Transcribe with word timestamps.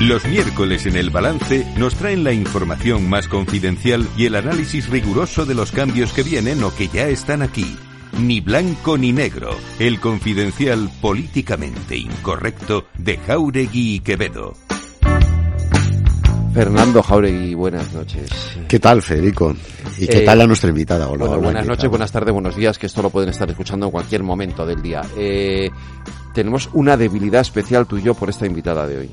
Los 0.00 0.24
miércoles 0.26 0.86
en 0.86 0.96
el 0.96 1.10
balance 1.10 1.66
nos 1.76 1.94
traen 1.96 2.22
la 2.22 2.32
información 2.32 3.08
más 3.08 3.26
confidencial 3.26 4.06
y 4.16 4.26
el 4.26 4.36
análisis 4.36 4.88
riguroso 4.88 5.44
de 5.44 5.54
los 5.54 5.72
cambios 5.72 6.12
que 6.12 6.22
vienen 6.22 6.62
o 6.62 6.72
que 6.74 6.88
ya 6.88 7.08
están 7.08 7.42
aquí. 7.42 7.76
Ni 8.20 8.40
blanco 8.40 8.96
ni 8.96 9.12
negro, 9.12 9.50
el 9.78 9.98
confidencial 10.00 10.88
políticamente 11.00 11.96
incorrecto 11.96 12.86
de 12.96 13.18
Jauregui 13.18 13.94
y 13.96 14.00
Quevedo. 14.00 14.54
Fernando 16.54 17.02
Jauregui, 17.02 17.54
buenas 17.54 17.92
noches. 17.92 18.30
¿Qué 18.68 18.78
tal, 18.78 19.02
Federico? 19.02 19.54
¿Y 19.98 20.06
qué 20.06 20.18
Eh, 20.18 20.24
tal 20.24 20.40
a 20.40 20.46
nuestra 20.46 20.70
invitada? 20.70 21.06
Hola, 21.08 21.18
Bueno, 21.18 21.32
hola, 21.34 21.42
buenas 21.42 21.62
¿qué 21.62 21.68
noches, 21.68 21.82
tal? 21.82 21.90
buenas 21.90 22.12
tardes, 22.12 22.32
buenos 22.32 22.56
días, 22.56 22.78
que 22.78 22.86
esto 22.86 23.02
lo 23.02 23.10
pueden 23.10 23.30
estar 23.30 23.50
escuchando 23.50 23.86
en 23.86 23.92
cualquier 23.92 24.22
momento 24.22 24.64
del 24.64 24.80
día. 24.80 25.02
Eh, 25.16 25.70
tenemos 26.34 26.70
una 26.72 26.96
debilidad 26.96 27.40
especial 27.42 27.86
tú 27.86 27.98
y 27.98 28.02
yo 28.02 28.14
por 28.14 28.30
esta 28.30 28.46
invitada 28.46 28.86
de 28.86 28.98
hoy. 28.98 29.10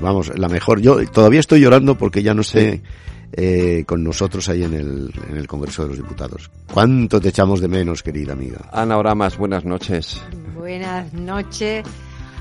Vamos, 0.00 0.36
la 0.36 0.48
mejor. 0.48 0.80
Yo 0.80 1.04
todavía 1.10 1.40
estoy 1.40 1.60
llorando 1.60 1.96
porque 1.96 2.22
ya 2.22 2.34
no 2.34 2.42
sé 2.42 2.82
eh, 3.32 3.84
con 3.86 4.04
nosotros 4.04 4.48
ahí 4.48 4.64
en 4.64 4.74
el, 4.74 5.10
en 5.28 5.36
el 5.36 5.46
Congreso 5.46 5.82
de 5.82 5.88
los 5.88 5.98
Diputados. 5.98 6.50
¿Cuánto 6.72 7.20
te 7.20 7.30
echamos 7.30 7.60
de 7.60 7.68
menos, 7.68 8.02
querida 8.02 8.32
amiga? 8.32 8.68
Ana 8.72 8.98
Oramas, 8.98 9.36
buenas 9.36 9.64
noches. 9.64 10.22
Buenas 10.54 11.12
noches 11.12 11.84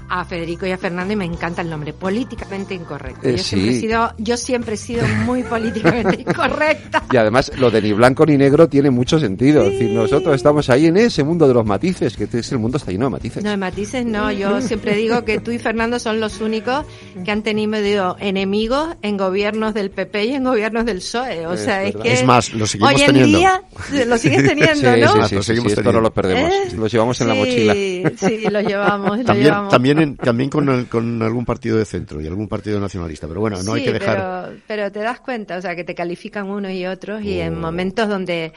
a 0.09 0.23
Federico 0.25 0.65
y 0.65 0.71
a 0.71 0.77
Fernando 0.77 1.13
y 1.13 1.15
me 1.15 1.25
encanta 1.25 1.61
el 1.61 1.69
nombre, 1.69 1.93
políticamente 1.93 2.73
incorrecto. 2.73 3.27
Eh, 3.27 3.37
yo, 3.37 3.43
siempre 3.43 3.69
he 3.69 3.73
sí. 3.73 3.79
sido, 3.81 4.13
yo 4.17 4.37
siempre 4.37 4.73
he 4.75 4.77
sido 4.77 5.05
muy 5.25 5.43
políticamente 5.55 6.21
incorrecta. 6.21 7.03
Y 7.11 7.17
además, 7.17 7.51
lo 7.57 7.69
de 7.71 7.81
ni 7.81 7.93
blanco 7.93 8.25
ni 8.25 8.37
negro 8.37 8.67
tiene 8.69 8.89
mucho 8.89 9.19
sentido. 9.19 9.63
Es 9.63 9.73
decir, 9.73 9.91
nosotros 9.91 10.35
estamos 10.35 10.69
ahí 10.69 10.87
en 10.87 10.97
ese 10.97 11.23
mundo 11.23 11.47
de 11.47 11.53
los 11.53 11.65
matices, 11.65 12.15
que 12.17 12.25
es 12.31 12.51
el 12.51 12.59
mundo 12.59 12.77
está 12.77 12.91
lleno 12.91 13.05
de 13.05 13.11
matices. 13.11 13.43
No, 13.43 13.49
de 13.49 13.57
matices 13.57 14.05
no, 14.05 14.31
yo 14.31 14.61
siempre 14.61 14.95
digo 14.95 15.25
que 15.25 15.39
tú 15.39 15.51
y 15.51 15.59
Fernando 15.59 15.99
son 15.99 16.19
los 16.19 16.41
únicos 16.41 16.85
que 17.23 17.31
han 17.31 17.41
tenido 17.43 18.15
enemigos 18.19 18.95
en 19.01 19.17
gobiernos 19.17 19.73
del 19.73 19.89
PP 19.91 20.25
y 20.25 20.31
en 20.33 20.43
gobiernos 20.43 20.85
del 20.85 20.97
PSOE. 20.97 21.47
O 21.47 21.53
Es 21.53 21.61
sea, 21.61 21.83
es, 21.83 21.95
que 21.95 22.13
Es 22.13 22.23
más, 22.25 22.53
lo 22.53 22.65
seguimos 22.67 22.93
hoy 22.93 23.01
en 23.01 23.07
teniendo. 23.07 23.37
día 23.37 23.61
lo 24.05 24.17
sigues 24.17 24.43
teniendo, 24.47 24.93
Sí, 24.93 25.01
¿no? 25.01 25.07
sí, 25.23 25.29
sí, 25.29 25.35
lo 25.35 25.41
sí, 25.41 25.47
seguimos 25.47 25.71
sí, 25.71 25.79
esto 25.79 25.81
no 25.83 25.99
teniendo. 25.99 26.01
lo 26.01 26.13
perdemos. 26.13 26.51
¿Eh? 26.51 26.75
Lo 26.77 26.87
llevamos 26.87 27.21
en 27.21 27.27
la 27.27 27.33
Sí, 27.33 27.39
mochila. 27.39 27.73
Sí, 28.17 28.49
lo 28.49 28.61
llevamos, 28.61 29.17
lo 29.19 29.23
También, 29.23 29.45
llevamos. 29.47 29.71
también, 29.71 29.94
también 30.17 30.49
con, 30.49 30.67
el- 30.69 30.87
con 30.87 31.21
algún 31.21 31.45
partido 31.45 31.77
de 31.77 31.85
centro 31.85 32.21
y 32.21 32.27
algún 32.27 32.47
partido 32.47 32.79
nacionalista. 32.79 33.27
Pero 33.27 33.39
bueno, 33.39 33.61
no 33.63 33.73
hay 33.73 33.83
que 33.83 33.93
dejar. 33.93 34.15
Pero, 34.47 34.61
pero 34.67 34.91
te 34.91 34.99
das 34.99 35.19
cuenta, 35.19 35.57
o 35.57 35.61
sea, 35.61 35.75
que 35.75 35.83
te 35.83 35.95
califican 35.95 36.49
unos 36.49 36.71
y 36.71 36.85
otros 36.85 37.21
y 37.23 37.39
en 37.39 37.59
momentos 37.59 38.07
donde, 38.09 38.53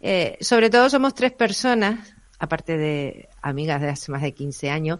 eh, 0.00 0.36
sobre 0.40 0.70
todo 0.70 0.88
somos 0.90 1.14
tres 1.14 1.32
personas, 1.32 2.14
aparte 2.38 2.76
de 2.76 3.28
amigas 3.42 3.80
de 3.80 3.88
hace 3.88 4.12
más 4.12 4.22
de 4.22 4.32
15 4.32 4.70
años, 4.70 4.98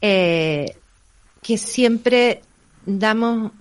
eh, 0.00 0.76
que 1.42 1.58
siempre 1.58 2.40
damos 2.86 3.52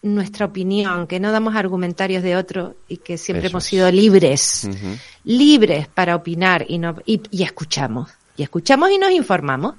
nuestra 0.00 0.46
opinión, 0.46 1.06
que 1.06 1.18
no 1.20 1.32
damos 1.32 1.56
argumentarios 1.56 2.22
de 2.22 2.36
otros 2.36 2.74
y 2.86 2.98
que 2.98 3.18
siempre 3.18 3.46
Eso 3.48 3.54
hemos 3.54 3.64
sido 3.64 3.90
libres, 3.90 4.68
libres 5.24 5.88
para 5.88 6.14
opinar 6.14 6.64
y, 6.68 6.78
no, 6.78 6.96
y, 7.04 7.20
y 7.30 7.42
escuchamos, 7.42 8.10
y 8.36 8.42
escuchamos 8.44 8.90
y 8.90 8.98
nos 8.98 9.10
informamos, 9.10 9.74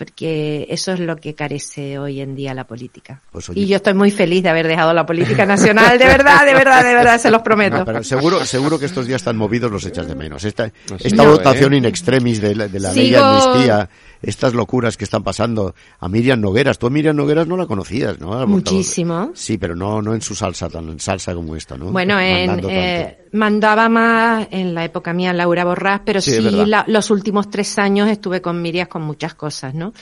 porque 0.00 0.66
eso 0.70 0.92
es 0.92 1.00
lo 1.00 1.16
que 1.18 1.34
carece 1.34 1.98
hoy 1.98 2.22
en 2.22 2.34
día 2.34 2.54
la 2.54 2.64
política. 2.64 3.20
Pues, 3.30 3.50
y 3.54 3.66
yo 3.66 3.76
estoy 3.76 3.92
muy 3.92 4.10
feliz 4.10 4.42
de 4.42 4.48
haber 4.48 4.66
dejado 4.66 4.94
la 4.94 5.04
política 5.04 5.44
nacional, 5.44 5.98
de 5.98 6.06
verdad, 6.06 6.46
de 6.46 6.54
verdad, 6.54 6.82
de 6.82 6.94
verdad, 6.94 7.20
se 7.20 7.30
los 7.30 7.42
prometo. 7.42 7.76
No, 7.76 7.84
pero 7.84 8.02
seguro, 8.02 8.42
seguro 8.46 8.78
que 8.78 8.86
estos 8.86 9.06
días 9.06 9.20
están 9.20 9.36
movidos 9.36 9.70
los 9.70 9.84
echas 9.84 10.08
de 10.08 10.14
menos. 10.14 10.42
Esta, 10.44 10.68
sé 10.68 11.08
esta 11.08 11.28
votación 11.28 11.74
¿eh? 11.74 11.76
in 11.76 11.84
extremis 11.84 12.40
de 12.40 12.54
la, 12.54 12.68
de 12.68 12.80
la 12.80 12.92
ley 12.94 13.14
amnistía, 13.14 13.90
estas 14.22 14.54
locuras 14.54 14.96
que 14.96 15.04
están 15.04 15.22
pasando 15.22 15.74
a 15.98 16.08
Miriam 16.08 16.40
Nogueras. 16.40 16.78
Tú 16.78 16.86
a 16.86 16.90
Miriam 16.90 17.16
Nogueras 17.16 17.46
no 17.46 17.56
la 17.56 17.66
conocías, 17.66 18.18
¿no? 18.20 18.46
Muchísimo. 18.46 19.30
Sí, 19.34 19.58
pero 19.58 19.74
no, 19.74 20.02
no 20.02 20.14
en 20.14 20.20
su 20.20 20.34
salsa, 20.34 20.68
tan 20.68 20.88
en 20.88 21.00
salsa 21.00 21.34
como 21.34 21.56
esta, 21.56 21.76
¿no? 21.76 21.86
Bueno, 21.86 22.18
en, 22.20 22.60
eh, 22.68 23.26
mandaba 23.32 23.88
más 23.88 24.48
en 24.50 24.74
la 24.74 24.84
época 24.84 25.12
mía 25.12 25.32
Laura 25.32 25.64
Borrás, 25.64 26.00
pero 26.04 26.20
Sí, 26.20 26.40
la- 26.40 26.84
los 26.86 27.10
últimos 27.10 27.48
tres 27.50 27.78
años 27.78 28.08
estuve 28.08 28.40
con 28.42 28.60
Miriam 28.60 28.86
con 28.88 29.02
muchas 29.02 29.34
cosas, 29.34 29.74
¿no? 29.74 29.92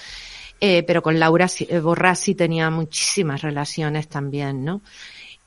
Eh, 0.61 0.83
pero 0.83 1.03
con 1.03 1.21
Laura 1.21 1.47
eh, 1.69 1.79
Borrás 1.79 2.19
sí 2.19 2.35
tenía 2.35 2.69
muchísimas 2.71 3.43
relaciones 3.43 4.09
también, 4.09 4.65
¿no? 4.65 4.83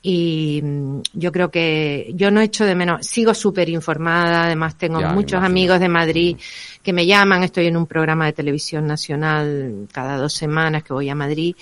Y 0.04 0.60
mm, 0.62 1.00
yo 1.14 1.30
creo 1.30 1.50
que 1.50 2.10
yo 2.14 2.30
no 2.32 2.40
echo 2.40 2.64
de 2.64 2.74
menos, 2.74 3.06
sigo 3.06 3.34
súper 3.34 3.68
informada, 3.68 4.44
además 4.44 4.76
tengo 4.76 5.00
Ya, 5.00 5.12
muchos 5.12 5.42
amigos 5.42 5.78
de 5.78 5.88
Madrid 5.88 6.36
que 6.82 6.92
me 6.92 7.06
llaman, 7.06 7.44
estoy 7.44 7.68
en 7.68 7.76
un 7.76 7.86
programa 7.86 8.26
de 8.26 8.32
televisión 8.32 8.86
nacional 8.86 9.86
cada 9.92 10.16
dos 10.16 10.32
semanas 10.32 10.82
que 10.82 10.92
voy 10.92 11.08
a 11.08 11.14
Madrid 11.14 11.54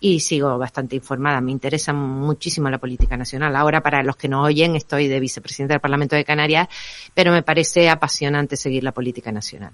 y 0.00 0.18
sigo 0.18 0.58
bastante 0.58 0.96
informada, 0.96 1.40
me 1.40 1.52
interesa 1.52 1.92
muchísimo 1.92 2.68
la 2.68 2.78
política 2.78 3.16
nacional. 3.16 3.54
Ahora 3.54 3.80
para 3.80 4.02
los 4.02 4.16
que 4.16 4.28
no 4.28 4.42
oyen 4.42 4.74
estoy 4.74 5.06
de 5.06 5.20
vicepresidenta 5.20 5.74
del 5.74 5.80
Parlamento 5.80 6.16
de 6.16 6.24
Canarias, 6.24 6.66
pero 7.14 7.30
me 7.30 7.44
parece 7.44 7.88
apasionante 7.88 8.56
seguir 8.56 8.82
la 8.82 8.92
política 8.92 9.30
nacional. 9.30 9.72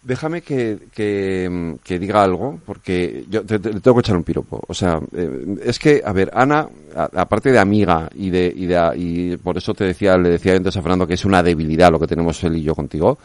Déjame 0.00 0.42
que, 0.42 0.78
que, 0.94 1.76
que 1.82 1.98
diga 1.98 2.22
algo, 2.22 2.60
porque 2.64 3.24
yo 3.28 3.44
te, 3.44 3.58
te- 3.58 3.80
tengo 3.80 3.94
que 3.96 4.00
echar 4.00 4.16
un 4.16 4.22
piropo. 4.22 4.62
O 4.66 4.72
sea, 4.72 5.00
eh, 5.12 5.56
es 5.64 5.78
que, 5.78 6.00
a 6.04 6.12
ver, 6.12 6.30
Ana, 6.32 6.68
aparte 7.14 7.50
de 7.50 7.58
amiga 7.58 8.08
y 8.14 8.30
de, 8.30 8.52
y 8.54 8.66
de, 8.66 8.92
y 8.96 9.36
por 9.38 9.56
eso 9.58 9.74
te 9.74 9.84
decía, 9.84 10.16
le 10.16 10.30
decía 10.30 10.54
antes 10.54 10.76
a 10.76 10.82
Fernando 10.82 11.06
que 11.06 11.14
es 11.14 11.24
una 11.24 11.42
debilidad 11.42 11.90
lo 11.90 11.98
que 11.98 12.06
tenemos 12.06 12.42
él 12.44 12.56
y 12.56 12.62
yo 12.62 12.74
contigo, 12.76 13.18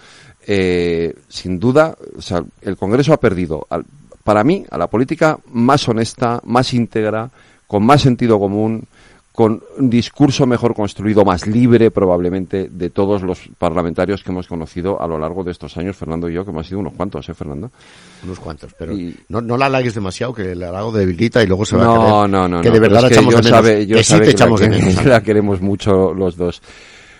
eh, 0.48 1.14
sin 1.30 1.60
duda, 1.60 1.96
o 2.18 2.22
sea, 2.22 2.44
el 2.64 2.76
Congreso 2.76 3.14
ha 3.14 3.20
perdido, 3.20 3.66
al- 3.70 3.86
para 4.24 4.44
mí, 4.44 4.66
a 4.70 4.78
la 4.78 4.88
política 4.88 5.38
más 5.52 5.88
honesta, 5.88 6.42
más 6.44 6.74
íntegra, 6.74 7.30
con 7.68 7.86
más 7.86 8.02
sentido 8.02 8.40
común, 8.40 8.84
con 9.34 9.64
un 9.80 9.90
discurso 9.90 10.46
mejor 10.46 10.76
construido, 10.76 11.26
más 11.26 11.48
libre 11.48 11.90
probablemente 11.90 12.70
de 12.70 12.90
todos 12.92 13.24
los 13.24 13.40
parlamentarios 13.58 14.24
que 14.24 14.32
hemos 14.32 14.48
conocido 14.48 15.02
a 15.02 15.08
lo 15.08 15.18
largo 15.18 15.44
de 15.44 15.52
estos 15.52 15.76
años, 15.76 15.96
Fernando 15.98 16.30
y 16.30 16.36
yo, 16.36 16.46
que 16.46 16.52
hemos 16.52 16.68
sido 16.68 16.80
unos 16.80 16.94
cuantos, 16.94 17.28
¿eh, 17.30 17.34
Fernando? 17.34 17.72
Unos 18.24 18.40
cuantos, 18.40 18.74
pero 18.78 18.94
Y- 18.94 19.16
no, 19.30 19.42
no 19.42 19.58
la 19.58 19.66
halagues 19.66 19.96
demasiado, 19.96 20.36
que 20.36 20.54
la 20.54 20.70
halago 20.70 20.92
debilita 20.92 21.42
y 21.42 21.48
luego 21.48 21.66
se 21.66 21.76
va 21.76 21.84
a 21.84 21.96
creer 21.96 22.30
no, 22.30 22.48
no. 22.48 22.62
que 22.62 22.70
no, 22.70 22.74
de 22.76 22.80
pero 22.80 22.82
verdad 22.82 22.98
es 22.98 23.04
la 23.04 23.10
que 23.10 23.14
echamos 23.16 23.34
de 23.34 23.42
menos. 23.42 23.50
sabe, 23.50 23.88
yo 23.88 23.98
que 23.98 24.04
sí 24.04 24.14
te 24.14 24.20
que 24.20 24.26
la 24.26 24.32
echamos 24.32 24.60
de 24.62 24.70
que- 24.70 24.76
menos. 24.78 25.06
la 25.06 25.24
queremos 25.24 25.62
mucho 25.62 26.14
los 26.14 26.38
dos. 26.38 26.62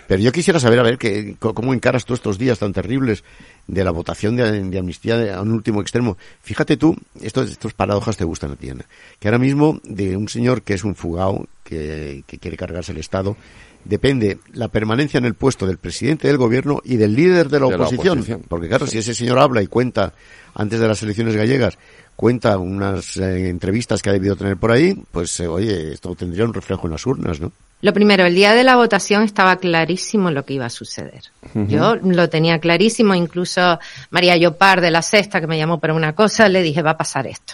Pero 0.06 0.22
yo 0.22 0.32
quisiera 0.32 0.60
saber, 0.60 0.78
a 0.80 0.82
ver, 0.82 0.98
que, 0.98 1.36
cómo 1.38 1.72
encaras 1.74 2.04
tú 2.04 2.14
estos 2.14 2.38
días 2.38 2.58
tan 2.58 2.72
terribles 2.72 3.24
de 3.66 3.84
la 3.84 3.90
votación 3.90 4.36
de, 4.36 4.62
de 4.62 4.78
amnistía 4.78 5.36
a 5.36 5.42
un 5.42 5.52
último 5.52 5.80
extremo. 5.80 6.16
Fíjate 6.42 6.76
tú, 6.76 6.96
estos, 7.22 7.50
estos 7.50 7.72
paradojas 7.74 8.16
te 8.16 8.24
gustan 8.24 8.52
a 8.52 8.56
ti, 8.56 8.70
Ana, 8.70 8.84
que 9.18 9.28
ahora 9.28 9.38
mismo 9.38 9.80
de 9.84 10.16
un 10.16 10.28
señor 10.28 10.62
que 10.62 10.74
es 10.74 10.84
un 10.84 10.94
fugao, 10.94 11.46
que, 11.62 12.24
que 12.26 12.38
quiere 12.38 12.56
cargarse 12.56 12.92
el 12.92 12.98
Estado, 12.98 13.36
depende 13.84 14.38
la 14.52 14.68
permanencia 14.68 15.18
en 15.18 15.24
el 15.24 15.34
puesto 15.34 15.66
del 15.66 15.78
presidente 15.78 16.28
del 16.28 16.38
gobierno 16.38 16.80
y 16.84 16.96
del 16.96 17.14
líder 17.14 17.48
de 17.48 17.60
la, 17.60 17.66
De 17.66 17.78
la 17.78 17.84
oposición. 17.84 18.18
oposición. 18.18 18.42
Porque 18.48 18.68
claro, 18.68 18.86
si 18.86 18.98
ese 18.98 19.14
señor 19.14 19.38
habla 19.38 19.62
y 19.62 19.66
cuenta, 19.66 20.14
antes 20.54 20.80
de 20.80 20.88
las 20.88 21.02
elecciones 21.02 21.36
gallegas, 21.36 21.78
cuenta 22.16 22.58
unas 22.58 23.16
eh, 23.16 23.48
entrevistas 23.48 24.00
que 24.02 24.10
ha 24.10 24.12
debido 24.12 24.36
tener 24.36 24.56
por 24.56 24.72
ahí, 24.72 24.94
pues 25.10 25.38
eh, 25.40 25.46
oye, 25.46 25.92
esto 25.92 26.14
tendría 26.14 26.44
un 26.44 26.54
reflejo 26.54 26.86
en 26.86 26.92
las 26.92 27.06
urnas, 27.06 27.40
¿no? 27.40 27.52
Lo 27.84 27.92
primero, 27.92 28.24
el 28.24 28.34
día 28.34 28.54
de 28.54 28.64
la 28.64 28.76
votación 28.76 29.24
estaba 29.24 29.56
clarísimo 29.56 30.30
lo 30.30 30.42
que 30.46 30.54
iba 30.54 30.64
a 30.64 30.70
suceder. 30.70 31.24
Yo 31.52 31.96
lo 31.96 32.30
tenía 32.30 32.58
clarísimo, 32.58 33.14
incluso 33.14 33.78
María 34.08 34.38
Llopar 34.38 34.80
de 34.80 34.90
la 34.90 35.02
Sexta, 35.02 35.38
que 35.38 35.46
me 35.46 35.58
llamó 35.58 35.78
para 35.80 35.92
una 35.92 36.14
cosa, 36.14 36.48
le 36.48 36.62
dije, 36.62 36.80
va 36.80 36.92
a 36.92 36.96
pasar 36.96 37.26
esto. 37.26 37.52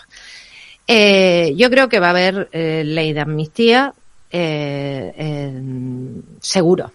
Eh, 0.87 1.53
yo 1.57 1.69
creo 1.69 1.89
que 1.89 1.99
va 1.99 2.07
a 2.07 2.11
haber 2.11 2.49
eh, 2.53 2.85
ley 2.87 3.13
de 3.13 3.21
amnistía, 3.21 3.93
eh, 4.31 5.53
seguro. 6.41 6.93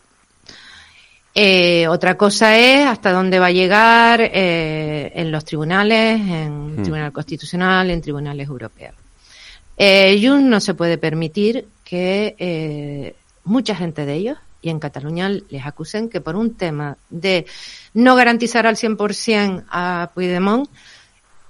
Otra 1.89 2.15
cosa 2.15 2.57
es 2.57 2.87
hasta 2.87 3.11
dónde 3.11 3.39
va 3.39 3.47
a 3.47 3.51
llegar 3.51 4.21
en 4.21 5.29
los 5.29 5.43
tribunales, 5.43 6.21
en 6.21 6.77
Tribunal 6.77 7.11
Constitucional, 7.11 7.91
en 7.91 8.01
tribunales 8.01 8.47
europeos. 8.47 8.95
Eh, 9.77 10.19
Junts 10.21 10.47
no 10.47 10.59
se 10.61 10.73
puede 10.73 10.97
permitir 10.97 11.67
que 11.83 12.35
eh, 12.39 13.15
mucha 13.45 13.75
gente 13.75 14.05
de 14.05 14.13
ellos, 14.15 14.37
y 14.61 14.69
en 14.69 14.79
Cataluña 14.79 15.29
les 15.29 15.65
acusen 15.65 16.09
que 16.09 16.21
por 16.21 16.35
un 16.35 16.55
tema 16.55 16.97
de 17.09 17.45
no 17.93 18.15
garantizar 18.15 18.67
al 18.67 18.75
100% 18.75 19.65
a 19.69 20.11
Puigdemont, 20.13 20.69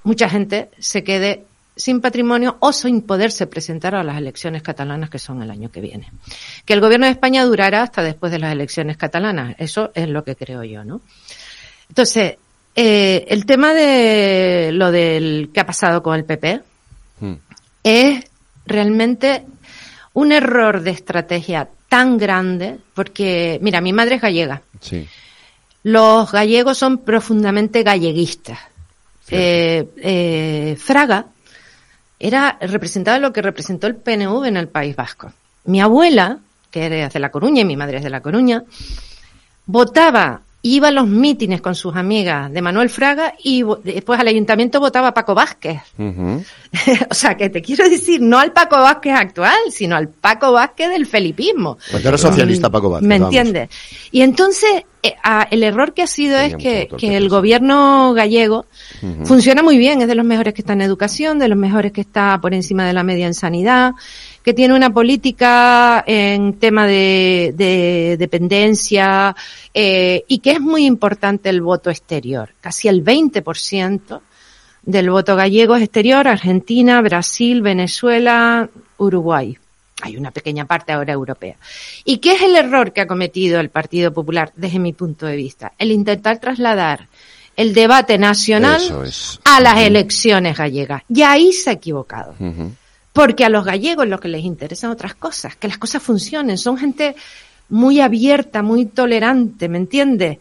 mucha 0.03 0.30
gente 0.30 0.69
se 0.77 1.03
quede 1.03 1.45
sin 1.75 2.01
patrimonio 2.01 2.57
o 2.59 2.71
sin 2.71 3.01
poderse 3.01 3.47
presentar 3.47 3.95
a 3.95 4.03
las 4.03 4.18
elecciones 4.18 4.62
catalanas 4.62 5.09
que 5.09 5.19
son 5.19 5.42
el 5.42 5.50
año 5.50 5.71
que 5.71 5.81
viene. 5.81 6.12
Que 6.65 6.74
el 6.74 6.81
gobierno 6.81 7.06
de 7.06 7.13
España 7.13 7.44
durará 7.44 7.81
hasta 7.81 8.03
después 8.03 8.31
de 8.31 8.39
las 8.39 8.51
elecciones 8.51 8.98
catalanas. 8.98 9.56
Eso 9.57 9.91
es 9.95 10.07
lo 10.07 10.24
que 10.24 10.36
creo 10.36 10.63
yo, 10.63 10.83
¿no? 10.83 11.01
Entonces, 11.89 12.36
eh, 12.75 13.25
el 13.30 13.45
tema 13.45 13.74
de 13.74 14.71
lo 14.74 14.91
del 14.91 15.50
que 15.53 15.59
ha 15.59 15.65
pasado 15.65 16.03
con 16.03 16.15
el 16.15 16.25
PP 16.25 16.62
Hmm. 17.19 17.36
es 17.83 18.25
realmente 18.65 19.45
un 20.13 20.31
error 20.31 20.81
de 20.81 20.91
estrategia 20.91 21.69
tan 21.95 22.18
grande 22.18 22.77
porque, 22.94 23.57
mira, 23.62 23.80
mi 23.80 23.94
madre 23.94 24.15
es 24.15 24.21
gallega. 24.21 24.62
Sí. 24.81 25.07
Los 25.83 26.30
gallegos 26.30 26.77
son 26.77 26.97
profundamente 26.97 27.83
galleguistas. 27.83 28.59
Eh, 29.30 29.88
eh, 29.95 30.75
Fraga 30.77 31.27
era 32.19 32.57
representaba 32.59 33.18
lo 33.18 33.31
que 33.31 33.42
representó 33.42 33.88
el 33.88 33.95
PNV 33.95 34.44
en 34.44 34.57
el 34.57 34.68
País 34.68 34.94
Vasco. 34.94 35.31
Mi 35.63 35.80
abuela, 35.80 36.39
que 36.69 36.86
era 36.86 37.07
de 37.07 37.19
La 37.21 37.31
Coruña 37.31 37.62
y 37.62 37.65
mi 37.65 37.77
madre 37.77 38.00
es 38.00 38.03
de 38.03 38.09
La 38.09 38.19
Coruña, 38.19 38.65
votaba 39.65 40.41
iba 40.67 40.88
a 40.88 40.91
los 40.91 41.07
mítines 41.07 41.62
con 41.62 41.75
sus 41.75 41.95
amigas 41.95 42.51
de 42.51 42.59
Manuel 42.59 42.89
Fraga 42.89 43.35
y 43.44 43.63
después 43.83 44.19
al 44.19 44.27
ayuntamiento 44.27 44.79
votaba 44.79 45.09
a 45.09 45.13
Paco 45.13 45.35
Vázquez. 45.35 45.79
o 47.09 47.13
sea, 47.13 47.38
que 47.38 47.50
te 47.51 47.62
quiero 47.62 47.88
decir, 47.88 48.19
no 48.19 48.39
al 48.39 48.51
Paco 48.51 48.77
Vázquez 48.77 49.13
actual, 49.13 49.59
sino 49.69 49.95
al 49.95 50.09
Paco 50.09 50.51
Vázquez 50.53 50.89
del 50.89 51.06
felipismo. 51.06 51.77
Cuando 51.91 52.09
era 52.09 52.17
socialista 52.17 52.71
Paco 52.71 52.89
Vázquez. 52.89 53.07
¿Me 53.07 53.17
entiendes? 53.17 53.69
Y 54.12 54.21
entonces, 54.21 54.83
eh, 55.03 55.13
el 55.51 55.62
error 55.62 55.94
que 55.94 56.01
ha 56.01 56.07
sido 56.07 56.35
es 56.39 56.56
que, 56.56 56.89
el 57.00 57.29
gobierno 57.29 58.13
gallego 58.15 58.65
funciona 59.23 59.62
muy 59.62 59.77
bien, 59.77 60.01
es 60.01 60.07
de 60.07 60.15
los 60.15 60.25
mejores 60.25 60.56
que 60.56 60.62
está 60.62 60.73
en 60.73 60.81
educación, 60.81 61.38
de 61.38 61.47
los 61.47 61.59
mejores 61.59 61.91
que 61.91 62.01
está 62.01 62.39
por 62.41 62.56
encima 62.56 62.88
de 62.88 62.94
la 62.94 63.03
media 63.03 63.27
en 63.27 63.35
sanidad, 63.35 63.94
que 64.45 64.53
tiene 64.53 64.75
una 64.75 64.94
política 64.94 66.03
en 66.06 66.59
tema 66.59 66.86
de, 66.86 68.15
dependencia 68.19 69.36
eh, 69.74 70.24
y 70.27 70.38
que 70.38 70.51
es 70.51 70.62
muy 70.62 70.86
importante 70.86 71.50
el 71.50 71.62
voto 71.62 71.89
exterior. 71.89 72.51
Casi 72.62 72.88
el 72.88 73.03
20% 73.03 74.21
del 74.83 75.09
voto 75.09 75.36
gallego 75.36 75.75
es 75.75 75.81
exterior, 75.81 76.27
Argentina, 76.27 77.01
Brasil, 77.01 77.63
Venezuela, 77.63 78.69
Uruguay. 78.97 79.57
Hay 80.03 80.15
una 80.15 80.30
pequeña 80.30 80.65
parte 80.65 80.94
ahora 80.94 81.13
europea. 81.13 81.56
¿Y 82.03 82.18
qué 82.18 82.33
es 82.33 82.44
el 82.44 82.56
error 82.56 82.94
que 82.94 83.01
ha 83.01 83.07
cometido 83.07 83.59
el 83.59 83.69
Partido 83.69 84.13
Popular 84.13 84.51
desde 84.56 84.77
mi 84.77 84.94
punto 84.94 85.25
de 85.25 85.38
vista? 85.38 85.74
El 85.80 85.91
intentar 85.91 86.38
trasladar 86.38 87.07
el 87.56 87.74
debate 87.74 88.19
nacional 88.19 88.80
a 89.44 89.59
las 89.59 89.80
elecciones 89.80 90.56
gallegas. 90.56 91.01
Y 91.09 91.24
ahí 91.24 91.51
se 91.51 91.71
ha 91.71 91.74
equivocado. 91.74 92.36
Porque 93.15 93.45
a 93.45 93.50
los 93.50 93.63
gallegos 93.63 94.09
lo 94.09 94.19
que 94.19 94.27
les 94.27 94.44
interesan 94.44 94.91
otras 94.91 95.15
cosas, 95.15 95.56
que 95.56 95.69
las 95.69 95.77
cosas 95.77 96.03
funcionen. 96.03 96.57
Son 96.57 96.77
gente 96.77 97.15
muy 97.69 98.01
abierta, 98.01 98.62
muy 98.62 98.88
tolerante, 98.88 99.69
¿me 99.69 99.77
entiendes? 99.77 100.39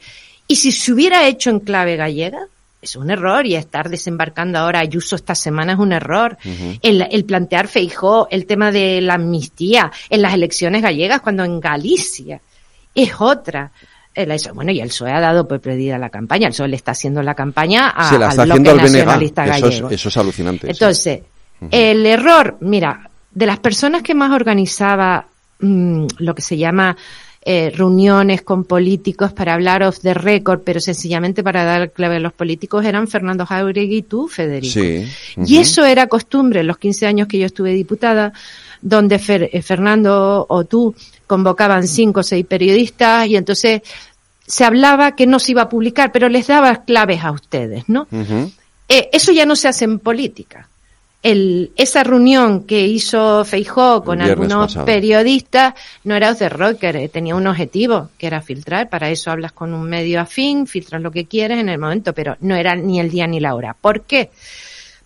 Y 0.49 0.56
si 0.56 0.73
se 0.73 0.93
hubiera 0.93 1.25
hecho 1.29 1.50
en 1.50 1.61
clave 1.61 1.94
gallega, 1.94 2.49
es 2.82 2.97
un 2.97 3.12
error 3.12 3.47
y 3.47 3.55
estar 3.55 3.88
desembarcando 3.88 4.59
ahora 4.59 4.81
Ayuso 4.81 5.15
esta 5.15 5.37
semana 5.37 5.75
es 5.75 5.79
un 5.79 5.93
error. 5.93 6.37
el, 6.82 7.25
plantear 7.25 7.69
Feijó, 7.69 8.26
el 8.29 8.44
tema 8.44 8.73
de 8.73 9.00
la 9.00 9.15
amnistía 9.15 9.93
en 10.11 10.21
las 10.21 10.35
elecciones 10.35 10.82
gallegas, 10.82 11.21
cuando 11.21 11.44
en 11.44 11.61
Galicia 11.61 12.41
es 12.93 13.12
otra. 13.21 13.71
bueno, 14.53 14.73
y 14.73 14.81
el 14.81 14.88
PSOE 14.88 15.12
ha 15.12 15.21
dado 15.21 15.47
por 15.47 15.61
perdida 15.61 15.97
la 15.97 16.11
campaña. 16.11 16.49
El 16.49 16.55
PSOE 16.55 16.67
le 16.67 16.76
está 16.76 16.91
haciendo 16.91 17.23
la 17.23 17.37
campaña 17.37 17.91
a, 17.91 18.11
Se 18.11 18.19
la 18.19 18.31
está 18.31 18.43
al 18.43 18.50
haciendo 18.50 18.75
nacionalista 18.75 19.44
eso 19.44 19.69
Es, 19.69 19.93
eso 19.93 20.09
es 20.09 20.17
alucinante. 20.17 20.69
Entonces, 20.69 21.21
el 21.70 22.06
error, 22.06 22.56
mira, 22.61 23.11
de 23.32 23.46
las 23.46 23.58
personas 23.58 24.02
que 24.02 24.14
más 24.14 24.32
organizaba 24.32 25.26
mm, 25.61 26.06
lo 26.19 26.34
que 26.34 26.43
se 26.43 26.56
llama 26.56 26.96
eh, 27.46 27.70
reuniones 27.76 28.40
con 28.40 28.64
políticos 28.64 29.34
para 29.34 29.52
hablar 29.52 29.82
of 29.82 29.99
the 30.00 30.14
record, 30.14 30.61
pero 30.64 30.81
sencillamente 30.81 31.43
para 31.43 31.64
dar 31.64 31.90
clave 31.90 32.16
a 32.16 32.20
los 32.20 32.32
políticos 32.32 32.87
eran 32.87 33.06
Fernando 33.06 33.44
Jauregui 33.44 33.99
y 33.99 34.02
tú, 34.02 34.28
Federico. 34.28 34.81
Y 35.44 35.58
eso 35.58 35.84
era 35.84 36.06
costumbre 36.06 36.61
en 36.61 36.69
los 36.69 36.78
15 36.78 37.06
años 37.06 37.28
que 37.28 37.38
yo 37.38 37.44
estuve 37.44 37.72
diputada, 37.75 38.32
donde 38.81 39.20
eh, 39.28 39.61
Fernando 39.61 40.46
o 40.49 40.64
tú 40.64 40.94
convocaban 41.26 41.87
cinco 41.87 42.20
o 42.20 42.22
seis 42.22 42.46
periodistas 42.46 43.26
y 43.26 43.37
entonces 43.37 43.82
se 44.46 44.64
hablaba 44.64 45.14
que 45.14 45.26
no 45.26 45.38
se 45.38 45.52
iba 45.52 45.62
a 45.62 45.69
publicar, 45.69 46.12
pero 46.12 46.31
les 46.31 46.46
daba 46.46 46.84
claves 46.84 47.25
a 47.25 47.31
ustedes, 47.31 47.84
¿no? 47.88 48.06
Eh, 48.88 49.08
eso 49.12 49.32
ya 49.32 49.44
no 49.44 49.55
se 49.55 49.69
hace 49.69 49.84
en 49.84 49.99
política 49.99 50.69
el, 51.25 51.73
esa 51.76 52.05
reunión 52.05 52.65
que 52.65 52.87
hizo 52.87 53.47
Feijó 53.47 54.05
con 54.05 54.21
algunos 54.21 54.76
periodistas 54.76 55.73
no 56.05 56.15
era 56.15 56.35
de 56.35 56.50
rocker, 56.50 56.97
eh, 56.97 57.09
tenía 57.09 57.35
un 57.35 57.47
objetivo, 57.47 58.11
que 58.19 58.26
era 58.26 58.43
filtrar. 58.43 58.91
Para 58.91 59.09
eso 59.09 59.31
hablas 59.31 59.53
con 59.53 59.73
un 59.73 59.88
medio 59.88 60.21
afín, 60.21 60.67
filtras 60.67 61.00
lo 61.00 61.11
que 61.11 61.25
quieres 61.25 61.59
en 61.59 61.71
el 61.71 61.79
momento, 61.79 62.12
pero 62.12 62.37
no 62.41 62.55
era 62.55 62.76
ni 62.76 63.00
el 63.00 63.11
día 63.11 63.26
ni 63.26 63.41
la 63.41 63.55
hora. 63.55 63.75
¿Por 63.81 64.03
qué? 64.03 64.29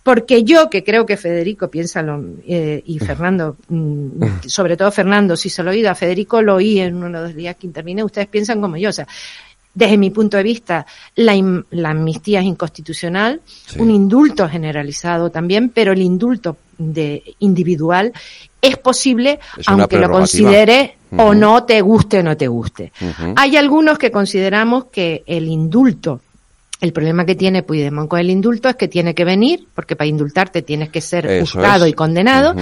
Porque 0.03 0.43
yo, 0.43 0.69
que 0.69 0.83
creo 0.83 1.05
que 1.05 1.15
Federico 1.15 1.69
piensa 1.69 2.01
lo, 2.01 2.21
eh, 2.45 2.83
y 2.85 2.99
Fernando, 2.99 3.55
mm, 3.69 4.45
sobre 4.45 4.75
todo 4.75 4.91
Fernando, 4.91 5.37
si 5.37 5.49
se 5.49 5.63
lo 5.63 5.71
he 5.71 5.75
oído 5.75 5.89
a 5.89 5.95
Federico, 5.95 6.41
lo 6.41 6.55
oí 6.55 6.81
en 6.81 6.95
uno 6.95 7.21
de 7.21 7.27
los 7.27 7.35
días 7.35 7.55
que 7.55 7.67
intervine, 7.67 8.03
ustedes 8.03 8.27
piensan 8.27 8.59
como 8.59 8.75
yo. 8.75 8.89
O 8.89 8.93
sea, 8.93 9.07
desde 9.73 9.97
mi 9.97 10.09
punto 10.09 10.37
de 10.37 10.43
vista, 10.43 10.85
la, 11.15 11.33
amnistía 11.89 12.39
es 12.39 12.45
inconstitucional, 12.45 13.41
un 13.77 13.91
indulto 13.91 14.49
generalizado 14.49 15.29
también, 15.29 15.69
pero 15.69 15.93
el 15.93 16.01
indulto 16.01 16.57
de 16.77 17.35
individual 17.39 18.13
es 18.61 18.77
posible 18.77 19.39
aunque 19.65 19.97
lo 19.97 20.09
considere 20.09 20.97
o 21.17 21.33
no 21.33 21.63
te 21.63 21.81
guste 21.81 22.19
o 22.19 22.23
no 22.23 22.35
te 22.35 22.47
guste. 22.47 22.91
Hay 23.35 23.57
algunos 23.57 23.97
que 23.97 24.11
consideramos 24.11 24.85
que 24.85 25.23
el 25.25 25.47
indulto 25.47 26.21
el 26.81 26.93
problema 26.93 27.25
que 27.25 27.35
tiene 27.35 27.63
Puigdemont 27.63 28.09
con 28.09 28.19
el 28.19 28.29
indulto 28.29 28.69
es 28.69 28.75
que 28.75 28.87
tiene 28.87 29.13
que 29.13 29.25
venir, 29.25 29.67
porque 29.75 29.97
para 29.97 30.07
indultarte 30.07 30.61
tienes 30.61 30.89
que 30.89 31.01
ser 31.01 31.41
juzgado 31.41 31.85
y 31.87 31.93
condenado, 31.93 32.55